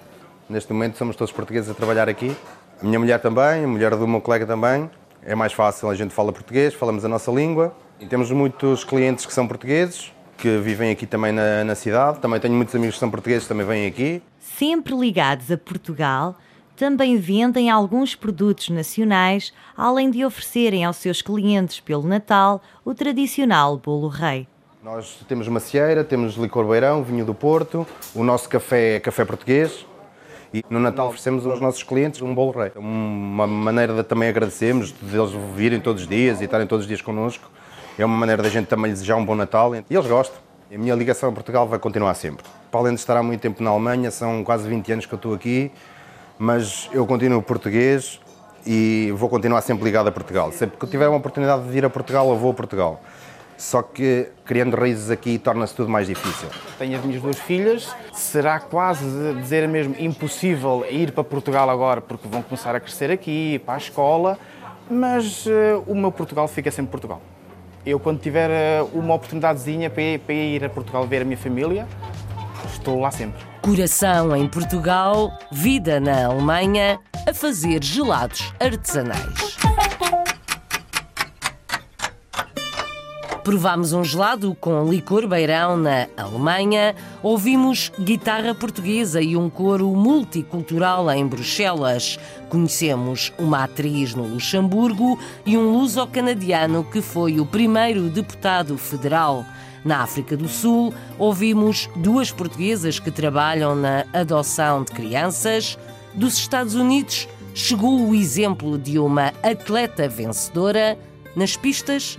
Neste 0.48 0.72
momento 0.72 0.96
somos 0.96 1.14
todos 1.14 1.30
portugueses 1.30 1.68
a 1.68 1.74
trabalhar 1.74 2.08
aqui. 2.08 2.34
A 2.80 2.86
minha 2.86 2.98
mulher 2.98 3.20
também, 3.20 3.64
a 3.64 3.68
mulher 3.68 3.94
do 3.94 4.08
meu 4.08 4.22
colega 4.22 4.46
também. 4.46 4.90
É 5.22 5.34
mais 5.34 5.52
fácil, 5.52 5.90
a 5.90 5.94
gente 5.94 6.14
fala 6.14 6.32
português, 6.32 6.72
falamos 6.72 7.04
a 7.04 7.08
nossa 7.08 7.30
língua. 7.30 7.74
E 8.00 8.06
temos 8.06 8.30
muitos 8.30 8.82
clientes 8.82 9.26
que 9.26 9.32
são 9.32 9.46
portugueses, 9.46 10.10
que 10.36 10.58
vivem 10.58 10.90
aqui 10.90 11.06
também 11.06 11.32
na, 11.32 11.64
na 11.64 11.74
cidade. 11.74 12.18
Também 12.20 12.40
tenho 12.40 12.54
muitos 12.54 12.74
amigos 12.74 12.96
que 12.96 13.00
são 13.00 13.10
portugueses 13.10 13.46
também 13.46 13.66
vêm 13.66 13.86
aqui. 13.86 14.22
Sempre 14.38 14.94
ligados 14.94 15.50
a 15.50 15.56
Portugal, 15.56 16.36
também 16.76 17.16
vendem 17.16 17.70
alguns 17.70 18.14
produtos 18.14 18.68
nacionais, 18.68 19.52
além 19.76 20.10
de 20.10 20.24
oferecerem 20.24 20.84
aos 20.84 20.96
seus 20.96 21.22
clientes 21.22 21.80
pelo 21.80 22.02
Natal 22.02 22.62
o 22.84 22.94
tradicional 22.94 23.76
bolo 23.76 24.08
rei. 24.08 24.46
Nós 24.82 25.18
temos 25.28 25.48
macieira, 25.48 26.04
temos 26.04 26.34
licor 26.34 26.66
beirão, 26.66 27.02
vinho 27.02 27.24
do 27.24 27.34
Porto, 27.34 27.86
o 28.14 28.22
nosso 28.22 28.48
café 28.48 28.96
é 28.96 29.00
café 29.00 29.24
português 29.24 29.86
e 30.52 30.62
no 30.68 30.78
Natal 30.78 31.08
oferecemos 31.08 31.46
aos 31.46 31.60
nossos 31.60 31.82
clientes 31.82 32.20
um 32.20 32.34
bolo 32.34 32.52
rei. 32.52 32.70
Uma 32.76 33.46
maneira 33.46 33.94
de 33.94 34.02
também 34.02 34.28
agradecermos, 34.28 34.92
de 34.92 35.16
eles 35.16 35.32
virem 35.56 35.80
todos 35.80 36.02
os 36.02 36.08
dias 36.08 36.40
e 36.40 36.44
estarem 36.44 36.66
todos 36.66 36.84
os 36.84 36.88
dias 36.88 37.00
connosco. 37.00 37.50
É 37.96 38.04
uma 38.04 38.16
maneira 38.16 38.42
da 38.42 38.48
gente 38.48 38.66
também 38.66 38.90
desejar 38.90 39.14
um 39.14 39.24
bom 39.24 39.36
Natal 39.36 39.72
e 39.74 39.84
eles 39.88 40.06
gostam. 40.06 40.36
A 40.72 40.76
minha 40.76 40.94
ligação 40.96 41.28
a 41.28 41.32
Portugal 41.32 41.68
vai 41.68 41.78
continuar 41.78 42.14
sempre. 42.14 42.44
Para 42.68 42.80
além 42.80 42.94
de 42.94 43.00
estar 43.00 43.16
há 43.16 43.22
muito 43.22 43.40
tempo 43.40 43.62
na 43.62 43.70
Alemanha, 43.70 44.10
são 44.10 44.42
quase 44.42 44.68
20 44.68 44.92
anos 44.92 45.06
que 45.06 45.14
eu 45.14 45.16
estou 45.16 45.32
aqui, 45.32 45.70
mas 46.36 46.90
eu 46.92 47.06
continuo 47.06 47.40
português 47.40 48.20
e 48.66 49.12
vou 49.14 49.28
continuar 49.28 49.60
sempre 49.60 49.84
ligado 49.84 50.08
a 50.08 50.12
Portugal. 50.12 50.50
Sempre 50.50 50.76
que 50.76 50.86
tiver 50.88 51.06
uma 51.06 51.18
oportunidade 51.18 51.70
de 51.70 51.78
ir 51.78 51.84
a 51.84 51.90
Portugal, 51.90 52.28
eu 52.30 52.36
vou 52.36 52.50
a 52.50 52.54
Portugal. 52.54 53.00
Só 53.56 53.80
que 53.80 54.28
criando 54.44 54.74
raízes 54.74 55.08
aqui 55.08 55.38
torna-se 55.38 55.76
tudo 55.76 55.88
mais 55.88 56.08
difícil. 56.08 56.48
Tenho 56.76 56.98
as 56.98 57.04
minhas 57.04 57.22
duas 57.22 57.38
filhas, 57.38 57.94
será 58.12 58.58
quase 58.58 59.04
dizer 59.34 59.68
mesmo 59.68 59.94
impossível 60.00 60.84
ir 60.90 61.12
para 61.12 61.22
Portugal 61.22 61.70
agora 61.70 62.00
porque 62.00 62.26
vão 62.26 62.42
começar 62.42 62.74
a 62.74 62.80
crescer 62.80 63.12
aqui, 63.12 63.60
para 63.64 63.74
a 63.74 63.78
escola, 63.78 64.36
mas 64.90 65.46
uh, 65.46 65.84
o 65.86 65.94
meu 65.94 66.10
Portugal 66.10 66.48
fica 66.48 66.72
sempre 66.72 66.90
Portugal. 66.90 67.22
Eu, 67.86 68.00
quando 68.00 68.18
tiver 68.18 68.50
uh, 68.50 68.98
uma 68.98 69.14
oportunidadezinha 69.14 69.90
para 69.90 70.32
ir 70.32 70.64
a 70.64 70.70
Portugal 70.70 71.06
ver 71.06 71.20
a 71.20 71.24
minha 71.24 71.36
família, 71.36 71.86
estou 72.72 72.98
lá 72.98 73.10
sempre. 73.10 73.42
Coração 73.60 74.34
em 74.34 74.48
Portugal, 74.48 75.38
vida 75.52 76.00
na 76.00 76.26
Alemanha, 76.26 76.98
a 77.28 77.34
fazer 77.34 77.84
gelados 77.84 78.52
artesanais. 78.58 79.56
Provámos 83.44 83.92
um 83.92 84.02
gelado 84.02 84.56
com 84.58 84.88
licor 84.88 85.28
beirão 85.28 85.76
na 85.76 86.08
Alemanha, 86.16 86.94
ouvimos 87.22 87.92
guitarra 88.00 88.54
portuguesa 88.54 89.20
e 89.20 89.36
um 89.36 89.50
coro 89.50 89.94
multicultural 89.94 91.10
em 91.10 91.26
Bruxelas. 91.26 92.18
Conhecemos 92.48 93.34
uma 93.38 93.64
atriz 93.64 94.14
no 94.14 94.26
Luxemburgo 94.26 95.18
e 95.44 95.58
um 95.58 95.70
luso-canadiano 95.74 96.84
que 96.84 97.02
foi 97.02 97.38
o 97.38 97.44
primeiro 97.44 98.08
deputado 98.08 98.78
federal. 98.78 99.44
Na 99.84 99.98
África 99.98 100.38
do 100.38 100.48
Sul, 100.48 100.94
ouvimos 101.18 101.90
duas 101.96 102.32
portuguesas 102.32 102.98
que 102.98 103.10
trabalham 103.10 103.76
na 103.76 104.06
adoção 104.14 104.82
de 104.84 104.92
crianças. 104.92 105.78
Dos 106.14 106.38
Estados 106.38 106.74
Unidos, 106.74 107.28
chegou 107.54 108.08
o 108.08 108.14
exemplo 108.14 108.78
de 108.78 108.98
uma 108.98 109.34
atleta 109.42 110.08
vencedora 110.08 110.96
nas 111.36 111.58
pistas 111.58 112.18